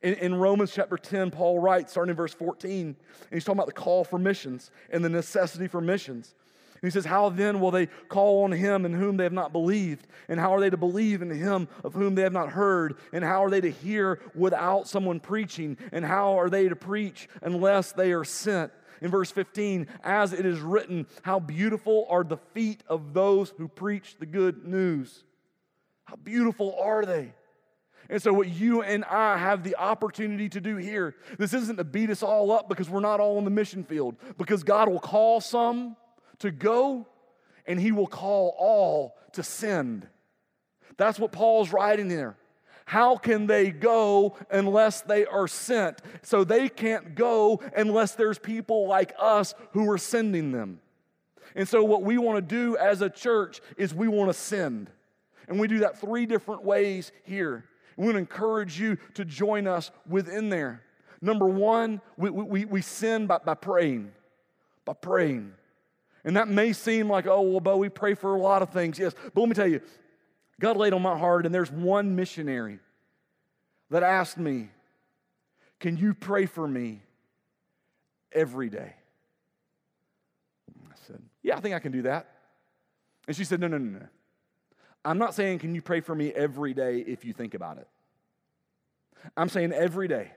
[0.00, 2.96] In, in, Romans chapter 10, Paul writes, starting in verse 14, and
[3.32, 6.36] he's talking about the call for missions and the necessity for missions.
[6.80, 9.52] And he says, How then will they call on him in whom they have not
[9.52, 10.06] believed?
[10.28, 12.96] And how are they to believe in him of whom they have not heard?
[13.12, 15.76] And how are they to hear without someone preaching?
[15.90, 18.70] And how are they to preach unless they are sent?
[19.00, 23.68] In verse 15, as it is written, How beautiful are the feet of those who
[23.68, 25.24] preach the good news.
[26.04, 27.32] How beautiful are they?
[28.10, 31.84] And so, what you and I have the opportunity to do here, this isn't to
[31.84, 35.00] beat us all up because we're not all in the mission field, because God will
[35.00, 35.94] call some
[36.38, 37.06] to go
[37.66, 40.08] and He will call all to send.
[40.96, 42.36] That's what Paul's writing there.
[42.88, 46.00] How can they go unless they are sent?
[46.22, 50.80] So they can't go unless there's people like us who are sending them.
[51.54, 54.90] And so, what we want to do as a church is we want to send.
[55.48, 57.66] And we do that three different ways here.
[57.98, 60.82] We want to encourage you to join us within there.
[61.20, 64.12] Number one, we, we, we sin by, by praying.
[64.86, 65.52] By praying.
[66.24, 68.98] And that may seem like, oh, well, Bo, we pray for a lot of things.
[68.98, 69.12] Yes.
[69.34, 69.82] But let me tell you,
[70.60, 72.80] God laid on my heart, and there's one missionary
[73.90, 74.70] that asked me,
[75.80, 77.02] Can you pray for me
[78.32, 78.94] every day?
[80.90, 82.28] I said, Yeah, I think I can do that.
[83.26, 84.06] And she said, No, no, no, no.
[85.04, 87.86] I'm not saying, Can you pray for me every day if you think about it?
[89.36, 90.32] I'm saying every day,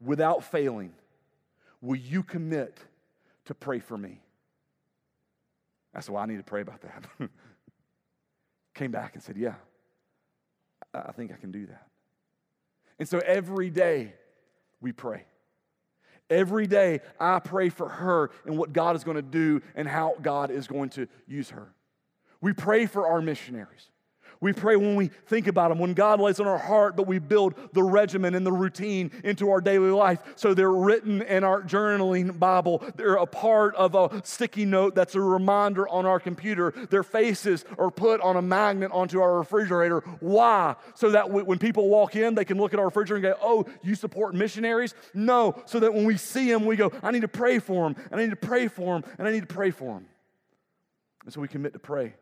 [0.00, 0.92] without failing,
[1.80, 2.78] will you commit
[3.46, 4.20] to pray for me?
[5.92, 7.04] That's why I need to pray about that.
[8.78, 9.54] Came back and said, Yeah,
[10.94, 11.88] I think I can do that.
[13.00, 14.14] And so every day
[14.80, 15.24] we pray.
[16.30, 20.14] Every day I pray for her and what God is going to do and how
[20.22, 21.72] God is going to use her.
[22.40, 23.90] We pray for our missionaries.
[24.40, 27.18] We pray when we think about them, when God lays on our heart, but we
[27.18, 30.22] build the regimen and the routine into our daily life.
[30.36, 32.84] So they're written in our journaling Bible.
[32.96, 36.72] They're a part of a sticky note that's a reminder on our computer.
[36.90, 40.00] Their faces are put on a magnet onto our refrigerator.
[40.20, 40.76] Why?
[40.94, 43.66] So that when people walk in, they can look at our refrigerator and go, Oh,
[43.82, 44.94] you support missionaries?
[45.14, 45.60] No.
[45.66, 48.20] So that when we see them, we go, I need to pray for them, and
[48.20, 50.06] I need to pray for them, and I need to pray for them.
[51.24, 52.14] And so we commit to pray.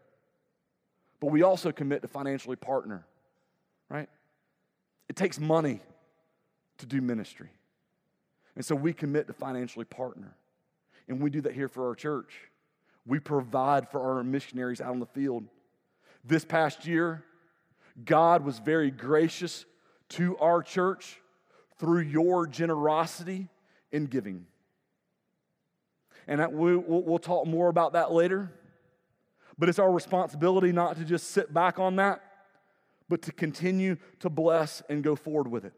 [1.21, 3.07] But we also commit to financially partner,
[3.89, 4.09] right?
[5.09, 5.81] It takes money
[6.79, 7.49] to do ministry.
[8.55, 10.35] And so we commit to financially partner.
[11.09, 12.35] And we do that here for our church.
[13.07, 15.45] We provide for our missionaries out on the field.
[16.25, 17.23] This past year,
[18.05, 19.65] God was very gracious
[20.11, 21.21] to our church
[21.79, 23.49] through your generosity
[23.93, 24.47] in giving.
[26.27, 28.51] And we'll talk more about that later.
[29.59, 32.21] But it's our responsibility not to just sit back on that,
[33.09, 35.73] but to continue to bless and go forward with it.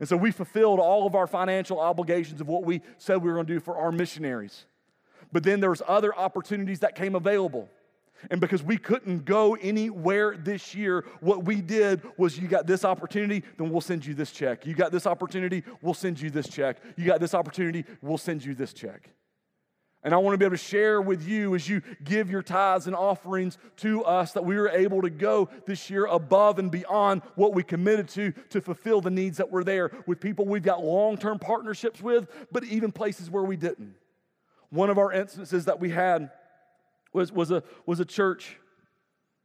[0.00, 3.34] And so we fulfilled all of our financial obligations of what we said we were
[3.34, 4.66] going to do for our missionaries.
[5.32, 7.68] But then there's other opportunities that came available.
[8.30, 12.84] And because we couldn't go anywhere this year, what we did was you got this
[12.84, 14.66] opportunity, then we'll send you this check.
[14.66, 16.78] You got this opportunity, we'll send you this check.
[16.96, 19.10] You got this opportunity, we'll send you this check.
[20.04, 22.86] And I want to be able to share with you as you give your tithes
[22.86, 27.22] and offerings to us that we were able to go this year above and beyond
[27.36, 30.84] what we committed to to fulfill the needs that were there with people we've got
[30.84, 33.94] long term partnerships with, but even places where we didn't.
[34.68, 36.30] One of our instances that we had
[37.14, 38.58] was, was, a, was a church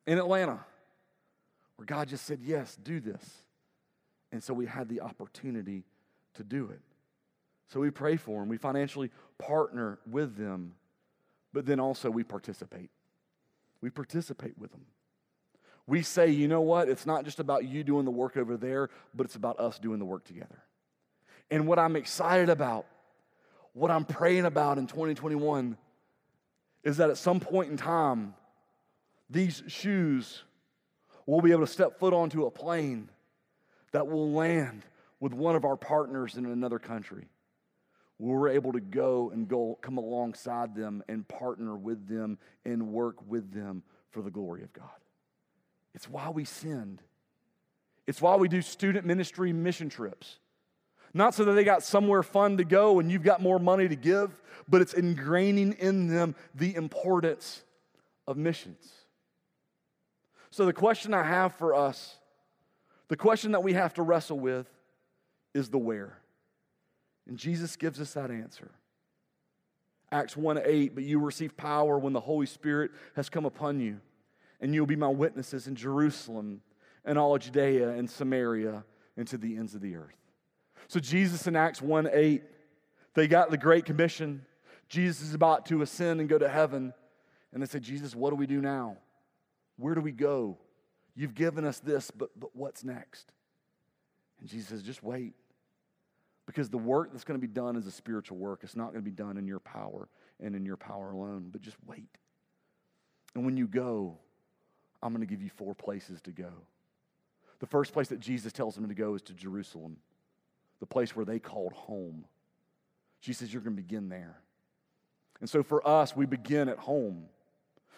[0.05, 0.59] in Atlanta
[1.77, 3.23] where God just said, Yes, do this.
[4.33, 5.85] And so we had the opportunity
[6.33, 6.81] to do it.
[7.69, 10.73] So we pray for them, we financially partner with them,
[11.53, 12.91] but then also we participate.
[13.81, 14.85] We participate with them.
[15.87, 16.87] We say, you know what?
[16.87, 19.97] It's not just about you doing the work over there, but it's about us doing
[19.97, 20.63] the work together.
[21.49, 22.85] And what I'm excited about,
[23.73, 25.77] what I'm praying about in 2021,
[26.83, 28.35] is that at some point in time,
[29.29, 30.43] these shoes
[31.25, 33.09] will be able to step foot onto a plane
[33.91, 34.83] that will land
[35.19, 37.25] with one of our partners in another country
[38.19, 43.15] we're able to go and go come alongside them and partner with them and work
[43.25, 44.89] with them for the glory of God.
[45.95, 47.01] It's why we send.
[48.05, 50.39] It's why we do student ministry mission trips.
[51.13, 53.95] Not so that they got somewhere fun to go and you've got more money to
[53.95, 57.63] give, but it's ingraining in them the importance
[58.27, 58.91] of missions.
[60.51, 62.17] So, the question I have for us,
[63.07, 64.67] the question that we have to wrestle with
[65.53, 66.17] is the where.
[67.29, 68.71] And Jesus gives us that answer.
[70.11, 74.01] Acts 1 8, but you receive power when the Holy Spirit has come upon you,
[74.59, 76.61] and you'll be my witnesses in Jerusalem
[77.05, 78.83] and all of Judea and Samaria
[79.15, 80.17] and to the ends of the earth.
[80.87, 82.41] So, Jesus in Acts 1 8,
[83.13, 84.43] they got the Great Commission.
[84.87, 86.93] Jesus is about to ascend and go to heaven.
[87.53, 88.97] And they said, Jesus, what do we do now?
[89.77, 90.57] Where do we go?
[91.15, 93.31] You've given us this, but, but what's next?
[94.39, 95.35] And Jesus says, just wait.
[96.49, 98.61] Because the work that's going to be done is a spiritual work.
[98.63, 101.61] It's not going to be done in your power and in your power alone, but
[101.61, 102.09] just wait.
[103.35, 104.17] And when you go,
[105.03, 106.49] I'm going to give you four places to go.
[107.59, 109.97] The first place that Jesus tells them to go is to Jerusalem,
[110.79, 112.25] the place where they called home.
[113.21, 114.41] Jesus says, You're going to begin there.
[115.41, 117.25] And so for us, we begin at home.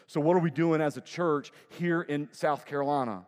[0.07, 3.25] So, what are we doing as a church here in South Carolina?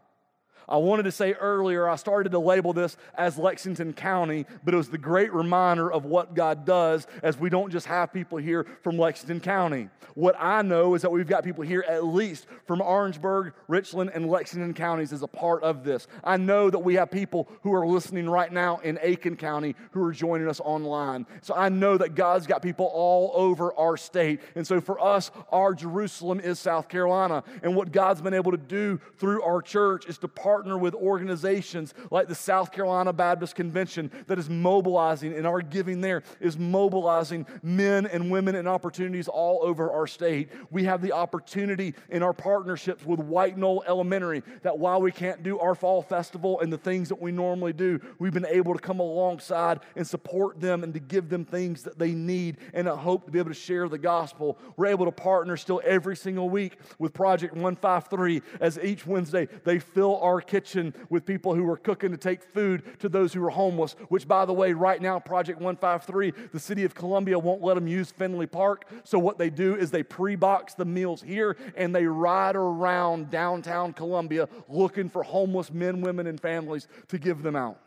[0.67, 4.77] I wanted to say earlier, I started to label this as Lexington County, but it
[4.77, 8.65] was the great reminder of what God does as we don't just have people here
[8.81, 9.89] from Lexington County.
[10.15, 14.29] What I know is that we've got people here at least from Orangeburg, Richland, and
[14.29, 16.07] Lexington counties as a part of this.
[16.23, 20.03] I know that we have people who are listening right now in Aiken County who
[20.03, 21.25] are joining us online.
[21.41, 24.41] So I know that God's got people all over our state.
[24.55, 27.43] And so for us, our Jerusalem is South Carolina.
[27.63, 30.93] And what God's been able to do through our church is to partner partner with
[30.93, 36.59] organizations like the South Carolina Baptist Convention that is mobilizing, and our giving there is
[36.59, 40.49] mobilizing men and women and opportunities all over our state.
[40.69, 45.41] We have the opportunity in our partnerships with White Knoll Elementary that while we can't
[45.41, 48.79] do our fall festival and the things that we normally do, we've been able to
[48.79, 52.95] come alongside and support them and to give them things that they need and a
[52.95, 54.59] hope to be able to share the gospel.
[54.77, 59.79] We're able to partner still every single week with Project 153 as each Wednesday they
[59.79, 63.49] fill our kitchen with people who were cooking to take food to those who were
[63.49, 67.75] homeless, which, by the way, right now, Project 153, the city of Columbia won't let
[67.75, 68.89] them use Finley Park.
[69.03, 73.31] So, what they do is they pre box the meals here and they ride around
[73.31, 77.79] downtown Columbia looking for homeless men, women, and families to give them out.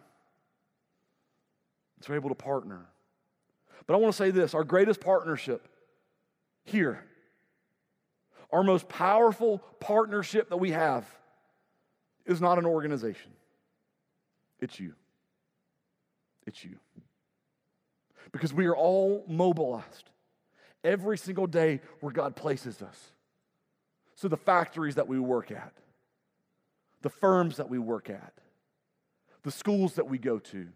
[2.00, 2.86] So, we're able to partner.
[3.86, 5.68] But I want to say this our greatest partnership
[6.64, 7.04] here,
[8.50, 11.06] our most powerful partnership that we have
[12.26, 13.32] is not an organization,
[14.60, 14.94] it's you.
[16.46, 16.76] It's you.
[18.32, 20.10] Because we are all mobilized
[20.84, 23.12] every single day where God places us.
[24.14, 25.72] So, the factories that we work at,
[27.02, 28.32] the firms that we work at,
[29.42, 30.68] the schools that we go to,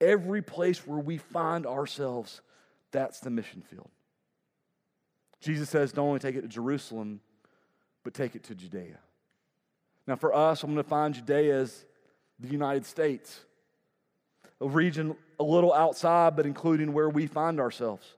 [0.00, 2.40] every place where we find ourselves,
[2.90, 3.90] that's the mission field.
[5.40, 7.20] Jesus says, don't only take it to Jerusalem,
[8.02, 8.98] but take it to Judea.
[10.08, 11.84] Now, for us, I'm going to find Judea as
[12.40, 13.40] the United States,
[14.58, 18.14] a region a little outside, but including where we find ourselves.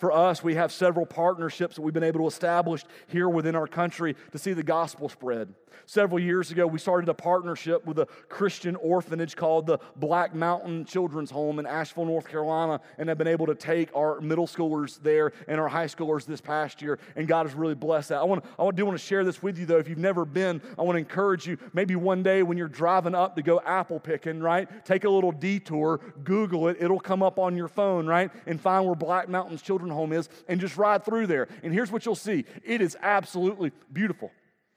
[0.00, 3.66] For us, we have several partnerships that we've been able to establish here within our
[3.66, 5.52] country to see the gospel spread.
[5.84, 10.86] Several years ago, we started a partnership with a Christian orphanage called the Black Mountain
[10.86, 15.02] Children's Home in Asheville, North Carolina, and have been able to take our middle schoolers
[15.02, 18.20] there and our high schoolers this past year, and God has really blessed that.
[18.20, 19.78] I, want I do want to share this with you, though.
[19.78, 23.14] If you've never been, I want to encourage you maybe one day when you're driving
[23.14, 24.68] up to go apple picking, right?
[24.84, 28.30] Take a little detour, Google it, it'll come up on your phone, right?
[28.46, 31.48] And find where Black Mountains Children's home is and just ride through there.
[31.62, 34.30] And here's what you'll see it is absolutely beautiful.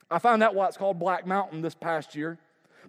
[0.09, 2.37] I found out why it's called Black Mountain this past year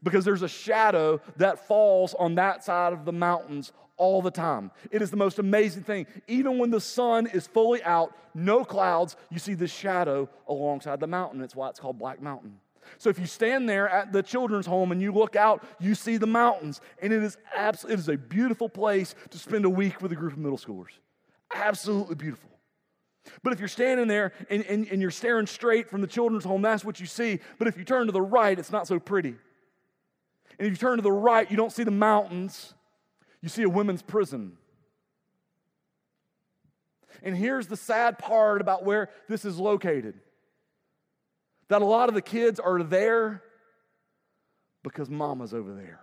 [0.02, 4.70] because there's a shadow that falls on that side of the mountains all the time.
[4.90, 6.06] It is the most amazing thing.
[6.26, 11.06] Even when the sun is fully out, no clouds, you see this shadow alongside the
[11.06, 11.40] mountain.
[11.40, 12.58] It's why it's called Black Mountain.
[12.98, 16.18] So if you stand there at the children's home and you look out, you see
[16.18, 20.02] the mountains, and it is absolutely it is a beautiful place to spend a week
[20.02, 20.98] with a group of middle schoolers
[21.54, 22.50] absolutely beautiful.
[23.42, 26.60] But if you're standing there and, and, and, you're staring straight from the children's home,
[26.60, 27.40] that's what you see.
[27.58, 29.34] But if you turn to the right, it's not so pretty.
[30.58, 32.74] And if you turn to the right, you don't see the mountains,
[33.40, 34.58] you see a women's prison.
[37.22, 40.14] And here's the sad part about where this is located
[41.68, 43.42] that a lot of the kids are there
[44.82, 46.00] because mama's over there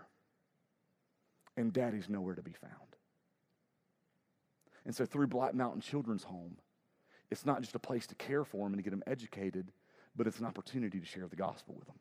[1.56, 2.91] and daddy's nowhere to be found.
[4.86, 6.58] And so, through Black Mountain Children's Home,
[7.30, 9.72] it's not just a place to care for them and to get them educated,
[10.16, 12.00] but it's an opportunity to share the gospel with them.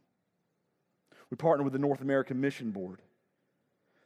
[1.31, 3.01] We partner with the North American Mission Board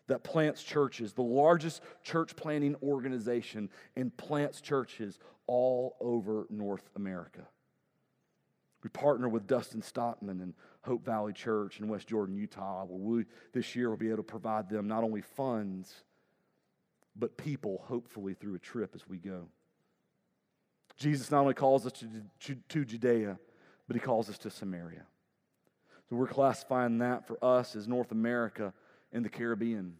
[0.06, 7.46] that plants churches, the largest church planting organization, and plants churches all over North America.
[8.82, 10.52] We partner with Dustin Stockman and
[10.82, 14.22] Hope Valley Church in West Jordan, Utah, where we this year will be able to
[14.22, 16.04] provide them not only funds
[17.16, 19.48] but people, hopefully, through a trip as we go.
[20.96, 23.38] Jesus not only calls us to, to Judea,
[23.86, 25.06] but he calls us to Samaria.
[26.08, 28.72] So we're classifying that for us as North America
[29.12, 29.96] and the Caribbean.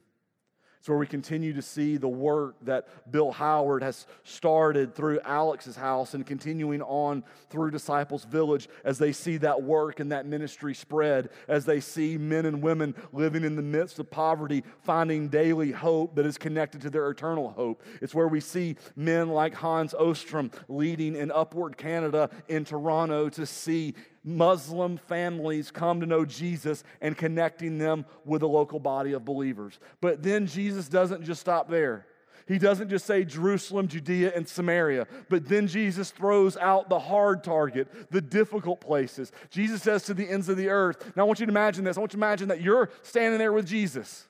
[0.84, 5.76] It's where we continue to see the work that Bill Howard has started through Alex's
[5.76, 10.74] house and continuing on through Disciples Village as they see that work and that ministry
[10.74, 15.72] spread, as they see men and women living in the midst of poverty, finding daily
[15.72, 17.82] hope that is connected to their eternal hope.
[18.02, 23.46] It's where we see men like Hans Ostrom leading in Upward Canada in Toronto to
[23.46, 23.94] see
[24.24, 29.78] Muslim families come to know Jesus and connecting them with a local body of believers.
[30.00, 32.06] But then Jesus doesn't just stop there.
[32.46, 37.42] He doesn't just say Jerusalem, Judea, and Samaria, but then Jesus throws out the hard
[37.42, 39.32] target, the difficult places.
[39.50, 41.16] Jesus says to the ends of the earth.
[41.16, 41.96] Now, I want you to imagine this.
[41.96, 44.26] I want you to imagine that you're standing there with Jesus.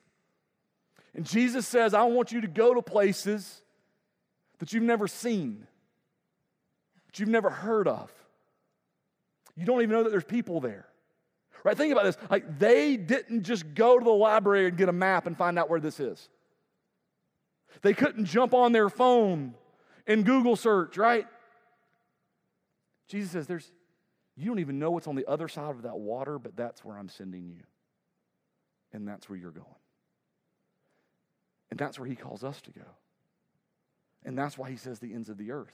[1.13, 3.61] And Jesus says, I want you to go to places
[4.59, 5.67] that you've never seen,
[7.07, 8.11] that you've never heard of.
[9.55, 10.85] You don't even know that there's people there.
[11.63, 11.75] Right?
[11.75, 12.17] Think about this.
[12.29, 15.69] Like they didn't just go to the library and get a map and find out
[15.69, 16.29] where this is.
[17.81, 19.55] They couldn't jump on their phone
[20.05, 21.25] and Google search, right?
[23.07, 23.71] Jesus says there's
[24.37, 26.97] you don't even know what's on the other side of that water, but that's where
[26.97, 27.63] I'm sending you.
[28.91, 29.65] And that's where you're going.
[31.71, 32.85] And that's where he calls us to go.
[34.25, 35.73] And that's why he says the ends of the earth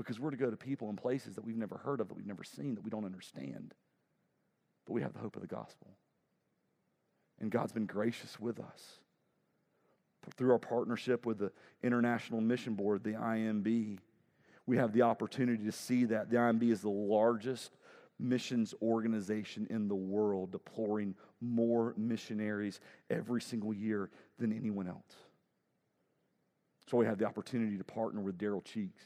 [0.00, 2.26] because we're to go to people and places that we've never heard of, that we've
[2.26, 3.74] never seen, that we don't understand.
[4.86, 5.88] But we have the hope of the gospel.
[7.38, 8.98] And God's been gracious with us.
[10.36, 13.98] Through our partnership with the International Mission Board, the IMB,
[14.64, 16.30] we have the opportunity to see that.
[16.30, 17.76] The IMB is the largest
[18.18, 22.80] missions organization in the world, deploying more missionaries
[23.10, 25.14] every single year than anyone else.
[26.90, 29.04] So we have the opportunity to partner with Daryl Cheeks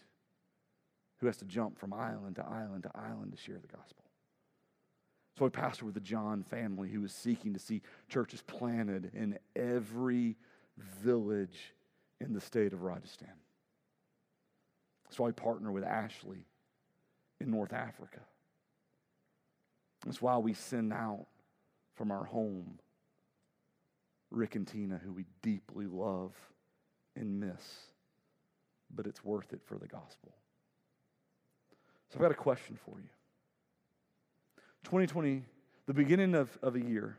[1.19, 4.05] who has to jump from island to island to island to share the gospel.
[5.39, 9.39] So I pastor with the John family who is seeking to see churches planted in
[9.57, 10.37] every
[11.03, 11.73] village
[12.21, 13.29] in the state of Rajasthan.
[15.11, 16.47] So I partner with Ashley
[17.41, 18.21] in North Africa.
[20.05, 21.27] That's why we send out
[21.95, 22.79] from our home
[24.31, 26.33] Rick and Tina, who we deeply love
[27.17, 27.63] and miss,
[28.95, 30.35] but it's worth it for the gospel.
[32.15, 33.09] So I've got a question for you.
[34.85, 35.43] 2020,
[35.87, 37.19] the beginning of, of a year,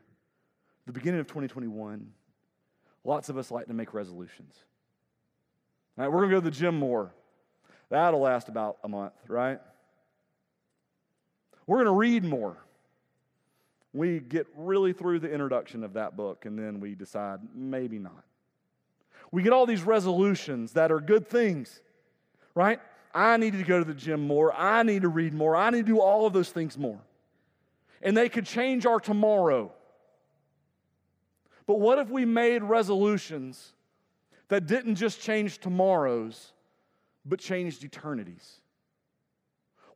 [0.86, 2.10] the beginning of 2021,
[3.04, 4.54] lots of us like to make resolutions.
[5.98, 7.12] All right, we're going to go to the gym more.
[7.90, 9.60] That'll last about a month, right?
[11.66, 12.56] We're going to read more.
[13.92, 18.24] We get really through the introduction of that book and then we decide maybe not.
[19.30, 21.82] We get all these resolutions that are good things,
[22.54, 22.80] right?
[23.16, 24.52] I need to go to the gym more.
[24.52, 25.56] I need to read more.
[25.56, 27.00] I need to do all of those things more.
[28.02, 29.72] And they could change our tomorrow.
[31.66, 33.72] But what if we made resolutions
[34.48, 36.52] that didn't just change tomorrows,
[37.24, 38.60] but changed eternities?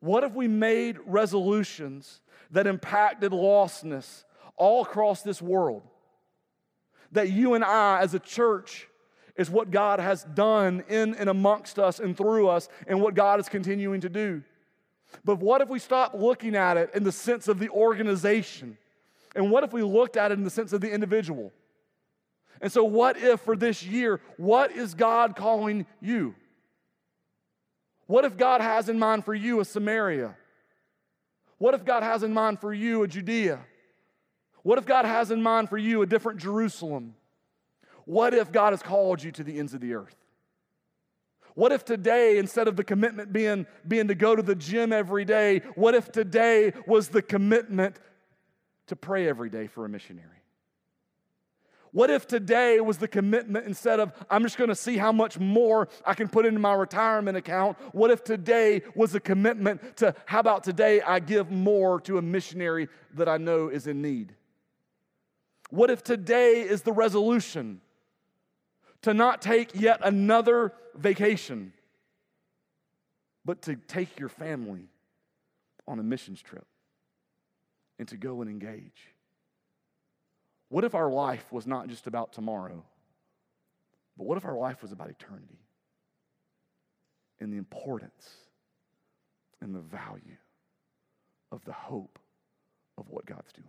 [0.00, 4.24] What if we made resolutions that impacted lostness
[4.56, 5.82] all across this world?
[7.12, 8.88] That you and I, as a church,
[9.41, 13.41] is what God has done in and amongst us and through us and what God
[13.41, 14.43] is continuing to do.
[15.24, 18.76] But what if we stop looking at it in the sense of the organization?
[19.34, 21.53] And what if we looked at it in the sense of the individual?
[22.61, 26.34] And so, what if for this year, what is God calling you?
[28.07, 30.36] What if God has in mind for you a Samaria?
[31.57, 33.61] What if God has in mind for you a Judea?
[34.62, 37.14] What if God has in mind for you a different Jerusalem?
[38.11, 40.16] What if God has called you to the ends of the earth?
[41.54, 45.24] What if today, instead of the commitment being, being to go to the gym every
[45.24, 48.00] day, what if today was the commitment
[48.88, 50.42] to pray every day for a missionary?
[51.92, 55.88] What if today was the commitment instead of, I'm just to see how much more
[56.04, 57.78] I can put into my retirement account?
[57.92, 62.22] What if today was a commitment to, how about today I give more to a
[62.22, 64.34] missionary that I know is in need?
[65.68, 67.80] What if today is the resolution
[69.03, 71.72] to not take yet another vacation,
[73.44, 74.88] but to take your family
[75.88, 76.66] on a missions trip
[77.98, 79.14] and to go and engage.
[80.68, 82.84] What if our life was not just about tomorrow,
[84.16, 85.59] but what if our life was about eternity
[87.40, 88.28] and the importance
[89.61, 90.36] and the value
[91.51, 92.18] of the hope
[92.98, 93.66] of what God's doing?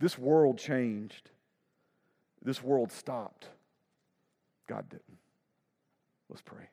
[0.00, 1.30] This world changed,
[2.42, 3.48] this world stopped
[4.66, 5.18] God didn't.
[6.28, 6.68] Let's pray.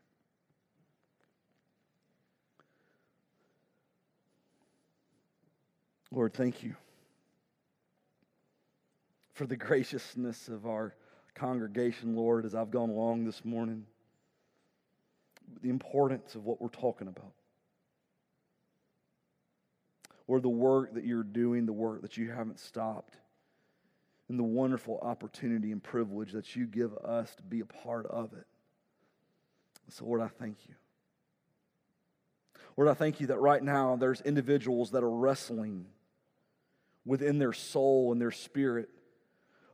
[6.12, 6.76] Lord, thank you
[9.34, 10.94] for the graciousness of our
[11.36, 13.86] congregation, Lord, as I've gone along this morning,
[15.62, 17.32] the importance of what we're talking about.
[20.28, 23.18] Or the work that you're doing, the work that you haven't stopped,
[24.32, 28.32] and the wonderful opportunity and privilege that you give us to be a part of
[28.32, 28.46] it.
[29.90, 30.74] So, Lord, I thank you.
[32.78, 35.86] Lord, I thank you that right now there's individuals that are wrestling
[37.06, 38.88] within their soul and their spirit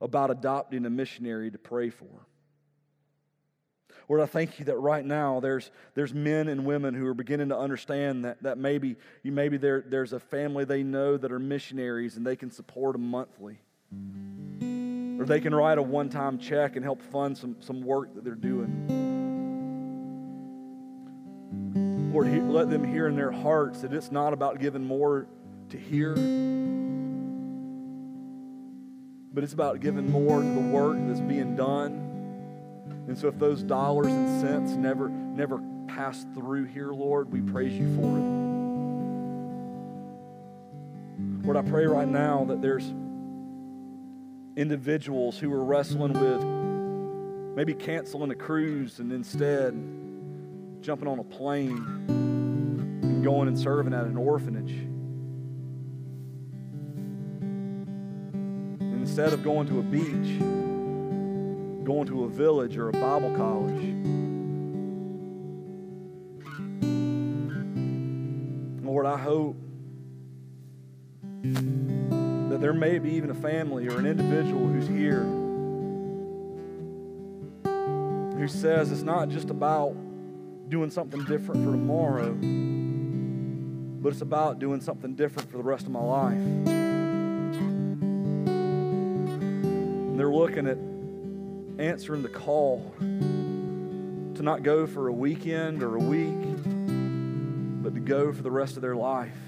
[0.01, 2.25] about adopting a missionary to pray for.
[4.09, 7.49] Lord, I thank you that right now there's, there's men and women who are beginning
[7.49, 12.17] to understand that, that maybe, maybe there, there's a family they know that are missionaries
[12.17, 13.59] and they can support them monthly.
[13.91, 18.23] Or they can write a one time check and help fund some, some work that
[18.23, 19.07] they're doing.
[22.13, 25.27] Lord, let them hear in their hearts that it's not about giving more
[25.69, 26.15] to hear,
[29.33, 32.03] but it's about giving more to the work that's being done.
[33.07, 37.73] And so if those dollars and cents never, never pass through here, Lord, we praise
[37.73, 38.23] you for it.
[41.45, 42.93] Lord, I pray right now that there's
[44.57, 46.43] individuals who were wrestling with
[47.55, 49.73] maybe canceling a cruise and instead
[50.81, 51.77] jumping on a plane
[52.07, 54.71] and going and serving at an orphanage.
[58.81, 60.39] And instead of going to a beach,
[61.85, 63.93] going to a village or a Bible college.
[68.83, 69.55] Lord, I hope
[72.67, 75.23] there may be even a family or an individual who's here
[78.37, 79.95] who says it's not just about
[80.67, 82.33] doing something different for tomorrow,
[84.01, 86.33] but it's about doing something different for the rest of my life.
[86.33, 86.67] And
[90.19, 90.77] they're looking at
[91.81, 96.35] answering the call to not go for a weekend or a week,
[97.81, 99.46] but to go for the rest of their life.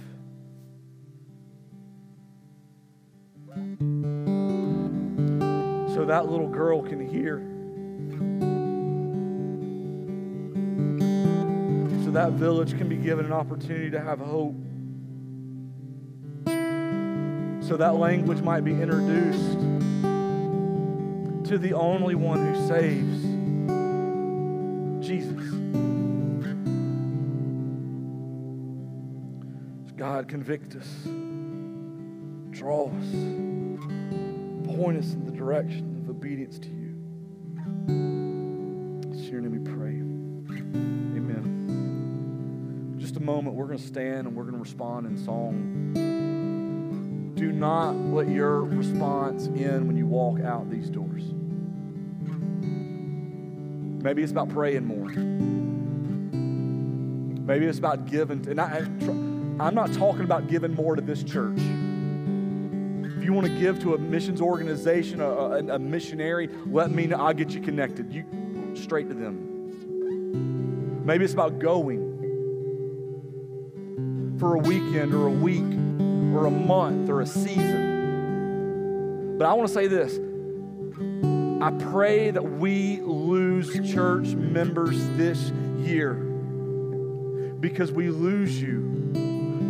[6.09, 7.37] That little girl can hear
[12.03, 14.55] so that village can be given an opportunity to have hope.
[17.63, 19.59] So that language might be introduced
[21.47, 23.21] to the only one who saves
[25.07, 25.45] Jesus.
[29.95, 30.87] God, convict us,
[32.49, 33.11] draw us,
[34.75, 35.88] point us in the direction
[36.29, 36.93] obedience to you.
[39.11, 39.95] It's your name we pray
[41.17, 42.93] Amen.
[42.99, 45.93] Just a moment, we're going to stand and we're going to respond in song.
[47.33, 51.23] Do not let your response end when you walk out these doors.
[54.03, 55.09] Maybe it's about praying more.
[57.41, 58.47] Maybe it's about giving.
[58.47, 58.85] And I,
[59.59, 61.57] I'm not talking about giving more to this church.
[63.29, 67.17] You want to give to a missions organization, a, a, a missionary, let me know.
[67.17, 68.11] I'll get you connected.
[68.11, 68.25] You
[68.73, 71.05] straight to them.
[71.05, 72.17] Maybe it's about going
[74.39, 75.61] for a weekend or a week
[76.33, 79.37] or a month or a season.
[79.37, 80.17] But I want to say this
[81.61, 86.15] I pray that we lose church members this year
[87.59, 88.89] because we lose you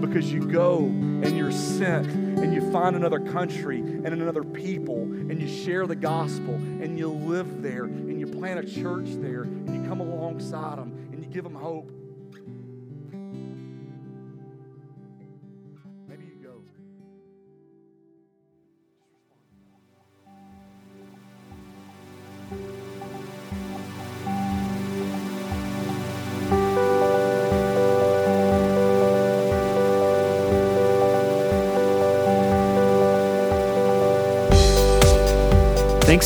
[0.02, 5.42] because you go and you're sent and you find another country and another people and
[5.42, 9.76] you share the gospel and you live there and you plant a church there and
[9.76, 11.92] you come alongside them and you give them hope